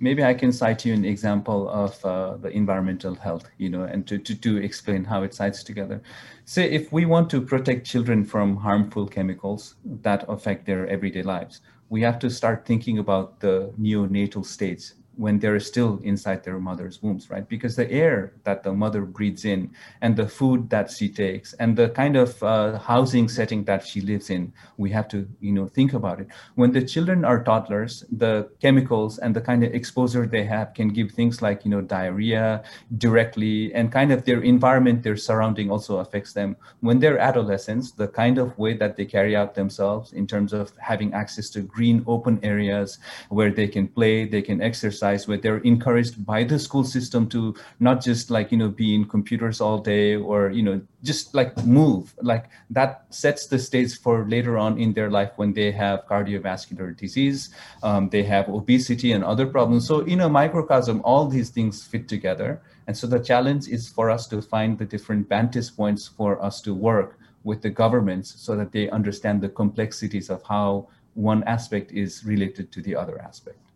Maybe 0.00 0.24
I 0.24 0.32
can 0.32 0.50
cite 0.50 0.86
you 0.86 0.94
an 0.94 1.04
example 1.04 1.68
of 1.68 2.04
uh, 2.04 2.38
the 2.38 2.48
environmental 2.48 3.14
health, 3.14 3.50
you 3.58 3.68
know, 3.68 3.82
and 3.82 4.06
to, 4.06 4.18
to, 4.18 4.34
to 4.34 4.56
explain 4.56 5.04
how 5.04 5.22
it 5.22 5.34
sites 5.34 5.62
together. 5.62 6.02
Say, 6.46 6.70
if 6.70 6.90
we 6.90 7.04
want 7.04 7.28
to 7.30 7.40
protect 7.42 7.86
children 7.86 8.24
from 8.24 8.56
harmful 8.56 9.06
chemicals 9.06 9.74
that 9.84 10.24
affect 10.26 10.64
their 10.64 10.86
everyday 10.88 11.22
lives, 11.22 11.60
we 11.90 12.00
have 12.00 12.18
to 12.20 12.30
start 12.30 12.64
thinking 12.64 12.98
about 12.98 13.40
the 13.40 13.72
neonatal 13.78 14.46
stage 14.46 14.92
when 15.20 15.38
they're 15.38 15.60
still 15.60 16.00
inside 16.02 16.42
their 16.42 16.58
mother's 16.58 17.02
wombs, 17.02 17.28
right? 17.28 17.46
Because 17.46 17.76
the 17.76 17.88
air 17.92 18.32
that 18.44 18.62
the 18.62 18.72
mother 18.72 19.02
breathes 19.02 19.44
in 19.44 19.70
and 20.00 20.16
the 20.16 20.26
food 20.26 20.70
that 20.70 20.90
she 20.90 21.10
takes 21.10 21.52
and 21.60 21.76
the 21.76 21.90
kind 21.90 22.16
of 22.16 22.42
uh, 22.42 22.78
housing 22.78 23.28
setting 23.28 23.62
that 23.64 23.86
she 23.86 24.00
lives 24.00 24.30
in, 24.30 24.50
we 24.78 24.88
have 24.90 25.08
to, 25.08 25.28
you 25.40 25.52
know, 25.52 25.66
think 25.66 25.92
about 25.92 26.20
it. 26.20 26.28
When 26.54 26.72
the 26.72 26.80
children 26.80 27.26
are 27.26 27.44
toddlers, 27.44 28.02
the 28.10 28.48
chemicals 28.62 29.18
and 29.18 29.36
the 29.36 29.42
kind 29.42 29.62
of 29.62 29.74
exposure 29.74 30.26
they 30.26 30.44
have 30.44 30.72
can 30.72 30.88
give 30.88 31.10
things 31.12 31.42
like, 31.42 31.66
you 31.66 31.70
know, 31.70 31.82
diarrhea 31.82 32.62
directly 32.96 33.74
and 33.74 33.92
kind 33.92 34.12
of 34.12 34.24
their 34.24 34.40
environment, 34.40 35.02
their 35.02 35.18
surrounding 35.18 35.70
also 35.70 35.98
affects 35.98 36.32
them. 36.32 36.56
When 36.80 36.98
they're 36.98 37.18
adolescents, 37.18 37.90
the 37.90 38.08
kind 38.08 38.38
of 38.38 38.56
way 38.56 38.72
that 38.78 38.96
they 38.96 39.04
carry 39.04 39.36
out 39.36 39.54
themselves 39.54 40.14
in 40.14 40.26
terms 40.26 40.54
of 40.54 40.72
having 40.78 41.12
access 41.12 41.50
to 41.50 41.60
green 41.60 42.02
open 42.06 42.40
areas 42.42 42.98
where 43.28 43.50
they 43.50 43.68
can 43.68 43.86
play, 43.86 44.24
they 44.24 44.40
can 44.40 44.62
exercise, 44.62 45.09
exercise 45.10 45.28
where 45.28 45.38
they're 45.38 45.64
encouraged 45.64 46.24
by 46.24 46.44
the 46.44 46.58
school 46.58 46.84
system 46.84 47.28
to 47.28 47.54
not 47.78 48.02
just 48.02 48.30
like 48.30 48.52
you 48.52 48.58
know 48.58 48.68
be 48.68 48.94
in 48.94 49.04
computers 49.04 49.60
all 49.60 49.78
day 49.78 50.16
or 50.16 50.50
you 50.50 50.62
know 50.62 50.80
just 51.02 51.34
like 51.34 51.56
move. 51.64 52.14
Like 52.22 52.46
that 52.70 53.04
sets 53.10 53.46
the 53.46 53.58
stage 53.58 53.98
for 53.98 54.24
later 54.28 54.58
on 54.58 54.78
in 54.78 54.92
their 54.92 55.10
life 55.10 55.32
when 55.36 55.52
they 55.52 55.72
have 55.72 56.06
cardiovascular 56.06 56.96
disease 56.96 57.50
um, 57.82 58.08
they 58.10 58.22
have 58.22 58.48
obesity 58.48 59.12
and 59.12 59.24
other 59.24 59.46
problems. 59.46 59.86
So 59.86 60.00
in 60.00 60.20
a 60.20 60.28
microcosm 60.28 61.00
all 61.04 61.26
these 61.28 61.50
things 61.50 61.84
fit 61.84 62.08
together. 62.08 62.60
And 62.86 62.96
so 62.96 63.06
the 63.06 63.20
challenge 63.20 63.68
is 63.68 63.88
for 63.88 64.10
us 64.10 64.26
to 64.28 64.42
find 64.42 64.78
the 64.78 64.84
different 64.84 65.28
vantage 65.28 65.74
points 65.76 66.08
for 66.08 66.42
us 66.42 66.60
to 66.62 66.74
work 66.74 67.18
with 67.44 67.62
the 67.62 67.70
governments 67.70 68.34
so 68.36 68.56
that 68.56 68.72
they 68.72 68.90
understand 68.90 69.40
the 69.40 69.48
complexities 69.48 70.28
of 70.28 70.42
how 70.42 70.88
one 71.14 71.42
aspect 71.44 71.92
is 71.92 72.24
related 72.24 72.70
to 72.72 72.82
the 72.82 72.94
other 72.94 73.16
aspect 73.22 73.69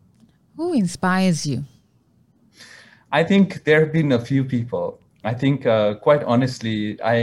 who 0.55 0.73
inspires 0.73 1.45
you? 1.45 1.63
I 3.11 3.23
think 3.23 3.63
there 3.63 3.81
have 3.81 3.93
been 3.93 4.11
a 4.11 4.19
few 4.19 4.43
people. 4.43 4.99
I 5.25 5.33
think, 5.33 5.65
uh, 5.65 5.95
quite 5.95 6.23
honestly, 6.23 7.01
I 7.01 7.15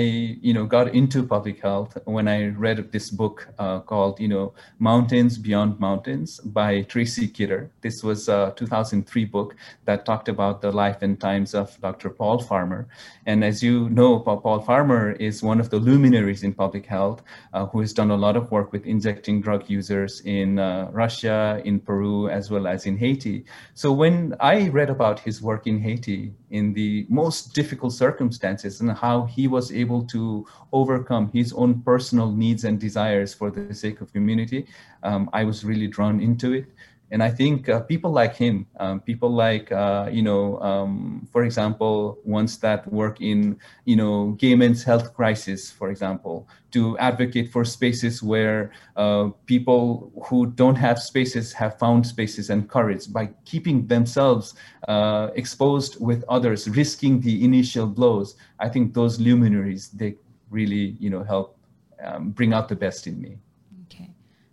you 0.43 0.53
know 0.53 0.67
got 0.67 0.93
into 0.93 1.23
public 1.23 1.61
health 1.61 1.97
when 2.05 2.27
I 2.27 2.49
read 2.49 2.91
this 2.91 3.11
book 3.11 3.47
uh, 3.61 3.79
called 3.79 4.19
you 4.19 4.27
know 4.27 4.55
Mountains 4.81 5.39
Beyond 5.39 5.79
Mountains 5.79 6.41
by 6.41 6.83
Tracy 6.83 7.29
Kidder. 7.29 7.71
This 7.81 8.03
was 8.03 8.29
a 8.29 8.55
2003 8.57 9.25
book 9.27 9.55
that 9.85 10.05
talked 10.05 10.29
about 10.29 10.63
the 10.63 10.73
life 10.73 11.03
and 11.03 11.21
times 11.21 11.55
of 11.55 11.81
Dr. 11.81 12.11
Paul 12.11 12.41
Farmer. 12.41 12.89
And 13.25 13.45
as 13.45 13.63
you 13.63 13.89
know, 13.91 14.19
Paul 14.19 14.63
Farmer 14.63 15.13
is 15.13 15.41
one 15.41 15.61
of 15.61 15.71
the 15.71 15.79
luminaries 15.79 16.43
in 16.43 16.55
public 16.55 16.87
health 16.87 17.23
uh, 17.53 17.67
who 17.67 17.79
has 17.83 17.93
done 17.93 18.11
a 18.11 18.17
lot 18.17 18.37
of 18.37 18.51
work 18.51 18.73
with 18.73 18.85
injecting 18.85 19.41
drug 19.41 19.71
users 19.71 20.23
in 20.23 20.59
uh, 20.59 20.89
Russia, 20.91 21.63
in 21.65 21.79
Peru, 21.79 22.29
as 22.29 22.51
well 22.51 22.67
as 22.67 22.85
in 22.85 22.99
Haiti. 22.99 23.45
So 23.75 23.93
when 23.93 24.35
I 24.41 24.71
read 24.71 24.91
about 24.91 25.21
his 25.21 25.41
work 25.41 25.69
in 25.69 25.79
Haiti 25.79 26.35
in 26.51 26.73
the 26.75 27.07
most 27.09 27.55
difficult 27.55 27.92
circumstances 27.93 28.81
and 28.81 28.91
how 28.91 29.27
he 29.27 29.47
was 29.47 29.71
able 29.73 30.05
to 30.07 30.47
overcome 30.73 31.31
his 31.33 31.53
own 31.53 31.83
personal 31.83 32.33
needs 32.33 32.65
and 32.65 32.81
desires 32.81 33.33
for 33.35 33.51
the 33.51 33.75
sake 33.75 34.01
of 34.01 34.13
community, 34.13 34.67
um, 35.03 35.31
I 35.33 35.45
was 35.45 35.65
really 35.65 35.87
drawn 35.87 36.21
into 36.21 36.53
it. 36.53 36.67
And 37.13 37.23
I 37.23 37.31
think 37.31 37.69
uh, 37.69 37.81
people 37.81 38.11
like 38.11 38.35
him, 38.35 38.67
um, 38.81 39.01
people 39.01 39.31
like, 39.31 39.71
uh, 39.71 40.09
you 40.11 40.23
know, 40.23 40.59
um, 40.61 41.29
for 41.31 41.45
example, 41.45 42.19
ones 42.25 42.57
that 42.61 42.91
work 42.91 43.21
in, 43.21 43.59
you 43.85 43.97
know, 43.97 44.31
gay 44.39 44.55
men's 44.55 44.83
health 44.83 45.13
crisis, 45.13 45.71
for 45.71 45.91
example, 45.91 46.49
to 46.71 46.97
advocate 46.97 47.53
for 47.53 47.67
spaces 47.67 48.23
where 48.23 48.73
uh, 48.97 49.29
people 49.45 50.11
who 50.25 50.47
don't 50.47 50.77
have 50.77 50.99
spaces 50.99 51.53
have 51.53 51.79
found 51.79 52.07
spaces 52.07 52.49
and 52.49 52.71
courage 52.71 53.13
by 53.13 53.29
keeping 53.45 53.87
themselves 53.89 54.55
uh, 54.89 55.29
exposed 55.35 56.01
with 56.01 56.25
others, 56.31 56.67
risking 56.71 57.21
the 57.21 57.45
initial 57.45 57.87
blows. 57.87 58.37
I 58.59 58.71
think 58.71 58.95
those 58.95 59.21
luminaries, 59.21 59.91
they 59.91 60.17
really, 60.49 60.97
you 60.99 61.11
know, 61.11 61.23
help 61.23 61.59
um, 62.03 62.31
bring 62.31 62.55
out 62.55 62.71
the 62.71 62.77
best 62.77 63.07
in 63.07 63.21
me. 63.21 63.37
Okay. 63.85 64.09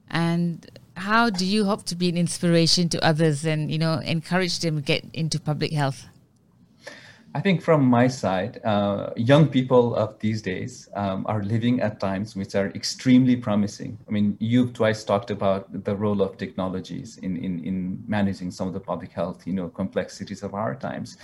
And 0.09 0.69
how 0.99 1.29
do 1.29 1.45
you 1.45 1.65
hope 1.65 1.83
to 1.85 1.95
be 1.95 2.09
an 2.09 2.17
inspiration 2.17 2.89
to 2.89 3.03
others 3.03 3.45
and 3.45 3.71
you 3.71 3.77
know 3.77 3.95
encourage 3.99 4.59
them 4.59 4.75
to 4.75 4.81
get 4.81 5.03
into 5.13 5.39
public 5.39 5.71
health 5.71 6.07
I 7.35 7.41
think 7.41 7.61
from 7.61 7.85
my 7.85 8.07
side, 8.07 8.59
uh, 8.65 9.11
young 9.15 9.49
people 9.49 9.95
of 9.95 10.17
these 10.19 10.41
days 10.41 10.89
um, 10.95 11.27
are 11.29 11.43
living 11.43 11.79
at 11.79 11.99
times 11.99 12.35
which 12.35 12.55
are 12.55 12.69
extremely 12.69 13.35
promising. 13.35 13.99
I 14.07 14.11
mean, 14.11 14.35
you've 14.39 14.73
twice 14.73 15.03
talked 15.03 15.29
about 15.29 15.67
the 15.85 15.95
role 15.95 16.23
of 16.23 16.37
technologies 16.37 17.17
in, 17.17 17.37
in, 17.37 17.63
in 17.63 18.03
managing 18.07 18.49
some 18.49 18.67
of 18.67 18.73
the 18.73 18.79
public 18.79 19.11
health, 19.11 19.45
you 19.45 19.53
know, 19.53 19.69
complexities 19.69 20.41
of 20.41 20.55
our 20.55 20.73
times. 20.73 21.17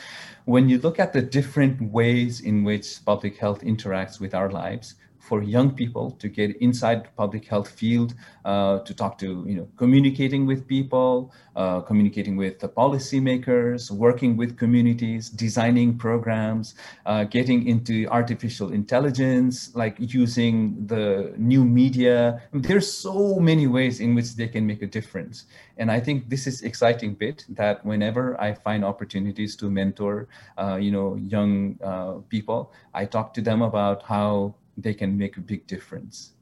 When 0.45 0.69
you 0.69 0.77
look 0.77 0.99
at 0.99 1.11
the 1.11 1.23
different 1.23 1.81
ways 1.81 2.41
in 2.41 2.63
which 2.63 3.03
public 3.03 3.37
health 3.37 3.61
interacts 3.61 4.19
with 4.19 4.35
our 4.35 4.51
lives, 4.51 4.95
for 5.25 5.41
young 5.41 5.71
people 5.71 6.11
to 6.11 6.29
get 6.29 6.55
inside 6.57 7.03
the 7.03 7.09
public 7.17 7.45
health 7.45 7.69
field, 7.69 8.13
uh, 8.45 8.79
to 8.79 8.93
talk 8.93 9.17
to, 9.17 9.43
you 9.47 9.55
know, 9.55 9.67
communicating 9.75 10.45
with 10.45 10.67
people, 10.67 11.33
uh, 11.55 11.81
communicating 11.81 12.37
with 12.37 12.59
the 12.59 12.69
policymakers, 12.69 13.89
working 13.89 14.37
with 14.37 14.55
communities, 14.55 15.29
designing 15.29 15.97
programs, 15.97 16.75
uh, 17.07 17.23
getting 17.23 17.67
into 17.67 18.05
artificial 18.09 18.71
intelligence, 18.71 19.75
like 19.75 19.95
using 19.97 20.85
the 20.85 21.33
new 21.37 21.65
media. 21.65 22.41
There's 22.53 22.91
so 22.91 23.39
many 23.39 23.65
ways 23.65 23.99
in 23.99 24.13
which 24.13 24.35
they 24.35 24.47
can 24.47 24.67
make 24.67 24.83
a 24.83 24.87
difference. 24.87 25.45
And 25.77 25.91
I 25.91 25.99
think 25.99 26.29
this 26.29 26.45
is 26.45 26.61
exciting 26.61 27.15
bit 27.15 27.45
that 27.49 27.83
whenever 27.83 28.39
I 28.39 28.53
find 28.53 28.85
opportunities 28.85 29.55
to 29.57 29.69
mentor, 29.71 30.27
uh, 30.57 30.77
you 30.79 30.91
know, 30.91 31.15
young 31.15 31.79
uh, 31.83 32.13
people, 32.29 32.71
I 32.93 33.05
talk 33.05 33.33
to 33.33 33.41
them 33.41 33.61
about 33.61 34.03
how 34.03 34.55
they 34.77 34.93
can 34.93 35.17
make 35.17 35.37
a 35.37 35.41
big 35.41 35.67
difference. 35.67 36.33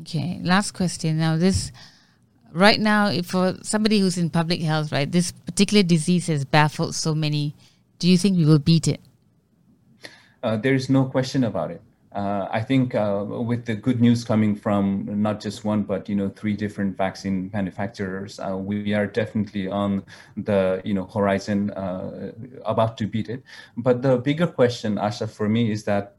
Okay, 0.00 0.40
last 0.42 0.72
question. 0.72 1.18
Now, 1.18 1.36
this 1.36 1.72
right 2.52 2.80
now, 2.80 3.08
if 3.08 3.26
for 3.26 3.54
somebody 3.62 4.00
who's 4.00 4.18
in 4.18 4.30
public 4.30 4.60
health, 4.60 4.92
right, 4.92 5.10
this 5.10 5.32
particular 5.32 5.82
disease 5.82 6.26
has 6.26 6.44
baffled 6.44 6.94
so 6.94 7.14
many. 7.14 7.54
Do 7.98 8.08
you 8.08 8.18
think 8.18 8.36
we 8.36 8.44
will 8.44 8.58
beat 8.58 8.88
it? 8.88 9.00
Uh, 10.42 10.56
there 10.56 10.74
is 10.74 10.90
no 10.90 11.04
question 11.04 11.44
about 11.44 11.70
it. 11.70 11.82
Uh, 12.12 12.48
I 12.50 12.62
think 12.62 12.94
uh, 12.94 13.24
with 13.26 13.66
the 13.66 13.74
good 13.74 14.00
news 14.00 14.24
coming 14.24 14.56
from 14.56 15.04
not 15.20 15.38
just 15.38 15.64
one, 15.66 15.82
but 15.82 16.08
you 16.08 16.14
know, 16.14 16.30
three 16.30 16.54
different 16.54 16.96
vaccine 16.96 17.50
manufacturers, 17.52 18.40
uh, 18.40 18.56
we 18.56 18.94
are 18.94 19.06
definitely 19.06 19.68
on 19.68 20.02
the 20.36 20.80
you 20.82 20.94
know 20.94 21.04
horizon, 21.04 21.70
uh, 21.72 22.32
about 22.64 22.96
to 22.98 23.06
beat 23.06 23.28
it. 23.28 23.42
But 23.76 24.00
the 24.00 24.16
bigger 24.16 24.46
question, 24.46 24.96
Asha, 24.96 25.28
for 25.28 25.46
me, 25.46 25.70
is 25.70 25.84
that 25.84 26.15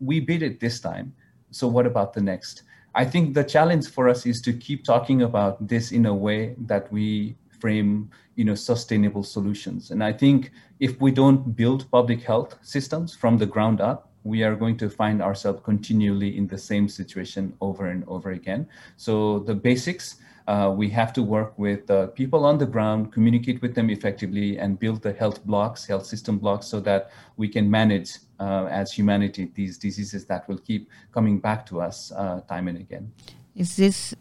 we 0.00 0.20
beat 0.20 0.42
it 0.42 0.60
this 0.60 0.80
time. 0.80 1.14
So 1.50 1.68
what 1.68 1.86
about 1.86 2.12
the 2.12 2.20
next? 2.20 2.62
I 2.94 3.04
think 3.04 3.34
the 3.34 3.44
challenge 3.44 3.88
for 3.88 4.08
us 4.08 4.24
is 4.26 4.40
to 4.42 4.52
keep 4.52 4.84
talking 4.84 5.22
about 5.22 5.66
this 5.66 5.92
in 5.92 6.06
a 6.06 6.14
way 6.14 6.54
that 6.66 6.90
we 6.90 7.36
frame, 7.60 8.10
you 8.36 8.44
know, 8.44 8.54
sustainable 8.54 9.22
solutions. 9.22 9.90
And 9.90 10.02
I 10.02 10.12
think 10.12 10.50
if 10.80 11.00
we 11.00 11.10
don't 11.10 11.56
build 11.56 11.90
public 11.90 12.22
health 12.22 12.56
systems 12.62 13.14
from 13.14 13.38
the 13.38 13.46
ground 13.46 13.80
up, 13.80 14.10
we 14.24 14.42
are 14.42 14.56
going 14.56 14.76
to 14.78 14.90
find 14.90 15.22
ourselves 15.22 15.60
continually 15.62 16.36
in 16.36 16.46
the 16.46 16.58
same 16.58 16.88
situation 16.88 17.54
over 17.60 17.86
and 17.86 18.02
over 18.08 18.30
again. 18.30 18.66
So 18.96 19.40
the 19.40 19.54
basics 19.54 20.16
uh, 20.46 20.72
we 20.74 20.88
have 20.88 21.12
to 21.12 21.22
work 21.22 21.58
with 21.58 21.90
uh, 21.90 22.06
people 22.08 22.44
on 22.44 22.56
the 22.58 22.66
ground, 22.66 23.12
communicate 23.12 23.60
with 23.62 23.74
them 23.74 23.90
effectively, 23.90 24.58
and 24.58 24.78
build 24.78 25.02
the 25.02 25.12
health 25.12 25.44
blocks, 25.44 25.84
health 25.84 26.06
system 26.06 26.38
blocks, 26.38 26.66
so 26.66 26.78
that 26.80 27.10
we 27.36 27.48
can 27.48 27.68
manage 27.68 28.18
uh, 28.38 28.66
as 28.70 28.92
humanity 28.92 29.50
these 29.54 29.76
diseases 29.76 30.24
that 30.26 30.48
will 30.48 30.58
keep 30.58 30.88
coming 31.12 31.38
back 31.40 31.66
to 31.66 31.80
us 31.80 32.12
uh, 32.12 32.40
time 32.48 32.68
and 32.68 32.78
again. 32.78 33.10
Is 33.56 33.76
this 33.76 34.14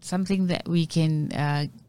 something 0.00 0.48
that 0.48 0.68
we 0.68 0.84
can 0.86 1.28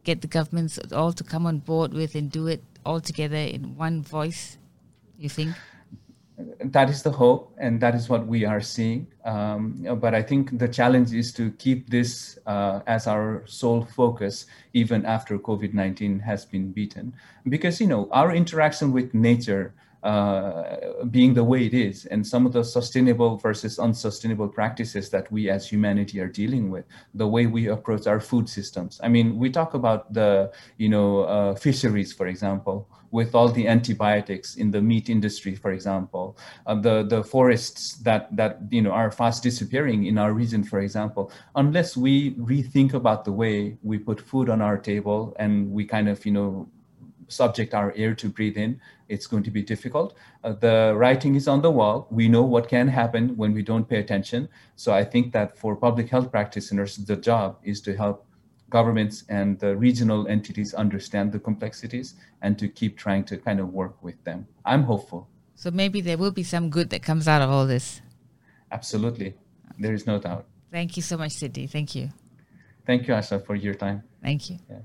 get 0.04 0.22
the 0.22 0.28
governments 0.28 0.80
all 0.94 1.12
to 1.12 1.24
come 1.24 1.46
on 1.46 1.60
board 1.60 1.94
with 1.94 2.16
and 2.16 2.32
do 2.32 2.48
it 2.48 2.64
all 2.86 3.02
together 3.02 3.36
in 3.36 3.76
one 3.76 4.04
voice? 4.04 4.58
You 5.18 5.30
think? 5.30 5.56
That 6.38 6.90
is 6.90 7.02
the 7.02 7.12
hope 7.12 7.54
and 7.58 7.82
that 7.82 7.96
is 7.96 8.10
what 8.10 8.28
we 8.28 8.46
are 8.46 8.62
seeing. 8.62 9.08
Um, 9.26 9.84
but 10.00 10.14
i 10.14 10.22
think 10.22 10.58
the 10.58 10.68
challenge 10.68 11.14
is 11.14 11.34
to 11.34 11.52
keep 11.52 11.90
this 11.90 12.38
uh, 12.46 12.82
as 12.88 13.08
our 13.08 13.44
sole 13.46 13.84
focus 13.84 14.46
even 14.74 15.06
after 15.06 15.38
covid-19 15.40 16.22
has 16.22 16.46
been 16.46 16.72
beaten. 16.72 17.14
Because 17.50 17.82
you 17.82 17.88
know 17.88 18.08
our 18.12 18.34
interaction 18.34 18.92
with 18.92 19.14
nature 19.14 19.74
uh, 20.04 21.04
being 21.10 21.34
the 21.34 21.44
way 21.44 21.66
it 21.66 21.74
is. 21.74 22.06
And 22.06 22.26
some 22.26 22.46
of 22.46 22.54
the 22.54 22.64
sustainable 22.64 23.38
versus 23.38 23.80
unsustainable 23.80 24.48
practices 24.48 25.10
that 25.10 25.32
we 25.32 25.50
as 25.50 25.68
humanity 25.68 26.20
are 26.20 26.28
dealing 26.28 26.70
with 26.70 26.86
the 27.14 27.28
way 27.28 27.48
we 27.48 27.68
approach 27.68 28.08
our 28.08 28.20
food 28.20 28.48
systems. 28.48 29.00
I 29.04 29.08
mean 29.08 29.38
we 29.38 29.50
talk 29.50 29.74
about 29.74 30.14
the 30.14 30.52
you 30.78 30.90
know 30.90 31.22
uh, 31.22 31.56
fisheries 31.56 32.14
for 32.14 32.28
example 32.28 32.88
with 33.12 33.34
all 33.36 33.50
the 33.50 33.68
antibiotics 33.68 34.56
in 34.56 34.72
the 34.72 34.82
meat 34.82 35.10
industry, 35.10 35.56
for 35.56 35.72
example, 35.72 36.38
uh, 36.66 36.76
the 36.76 37.04
the 37.04 37.24
forests 37.24 37.94
that 38.00 38.36
that 38.36 38.60
you 38.70 38.82
know 38.82 38.92
are 38.92 39.12
fast 39.12 39.44
disappearing 39.44 40.06
in 40.06 40.18
our 40.18 40.34
region, 40.34 40.64
for 40.64 40.80
example, 40.80 41.32
unless 41.56 41.96
we 41.96 42.36
rethink 42.36 42.94
about 42.94 43.26
the 43.26 43.32
way 43.32 43.78
we 43.84 43.98
put 43.98 44.20
food 44.20 44.50
on 44.50 44.62
our 44.62 44.78
table 44.78 45.36
and 45.40 45.72
we 45.72 45.86
kind 45.86 46.10
of 46.10 46.26
you 46.26 46.32
know 46.32 46.68
subject 47.28 47.74
our 47.74 47.94
air 47.96 48.14
to 48.16 48.30
breathe 48.30 48.58
in, 48.58 48.80
it's 49.10 49.28
going 49.28 49.44
to 49.44 49.52
be 49.52 49.62
difficult. 49.62 50.16
Uh, 50.44 50.54
the 50.54 50.94
writing 50.96 51.36
is 51.36 51.48
on 51.48 51.62
the 51.62 51.72
wall. 51.72 52.08
We 52.10 52.28
know 52.28 52.44
what 52.44 52.68
can 52.68 52.88
happen 52.88 53.36
when 53.38 53.54
we 53.54 53.62
don't 53.62 53.88
pay 53.88 54.00
attention. 54.00 54.50
So 54.76 54.94
I 54.94 55.04
think 55.04 55.34
that 55.34 55.58
for 55.58 55.76
public 55.76 56.10
health 56.10 56.32
practitioners, 56.32 56.98
the 56.98 57.16
job 57.16 57.58
is 57.64 57.82
to 57.82 57.96
help 57.96 58.26
governments 58.70 59.24
and 59.30 59.60
the 59.60 59.76
regional 59.78 60.28
entities 60.28 60.74
understand 60.74 61.32
the 61.32 61.40
complexities 61.40 62.16
and 62.42 62.60
to 62.60 62.68
keep 62.68 62.98
trying 62.98 63.24
to 63.26 63.38
kind 63.38 63.60
of 63.60 63.70
work 63.74 64.02
with 64.04 64.22
them. 64.24 64.48
I'm 64.66 64.84
hopeful. 64.84 65.30
So 65.56 65.72
maybe 65.72 66.02
there 66.02 66.18
will 66.18 66.32
be 66.32 66.44
some 66.44 66.70
good 66.70 66.90
that 66.92 67.02
comes 67.02 67.28
out 67.28 67.42
of 67.42 67.50
all 67.50 67.66
this. 67.66 68.02
Absolutely. 68.72 69.36
There 69.80 69.94
is 69.94 70.06
no 70.06 70.20
doubt. 70.20 70.46
Thank 70.72 70.98
you 70.98 71.04
so 71.04 71.18
much, 71.18 71.32
Siddhi. 71.32 71.70
Thank 71.70 71.96
you. 71.96 72.10
Thank 72.86 73.08
you, 73.08 73.14
Asha, 73.14 73.44
for 73.46 73.56
your 73.56 73.74
time. 73.74 74.04
Thank 74.22 74.50
you. 74.50 74.60
Yeah. 74.70 74.80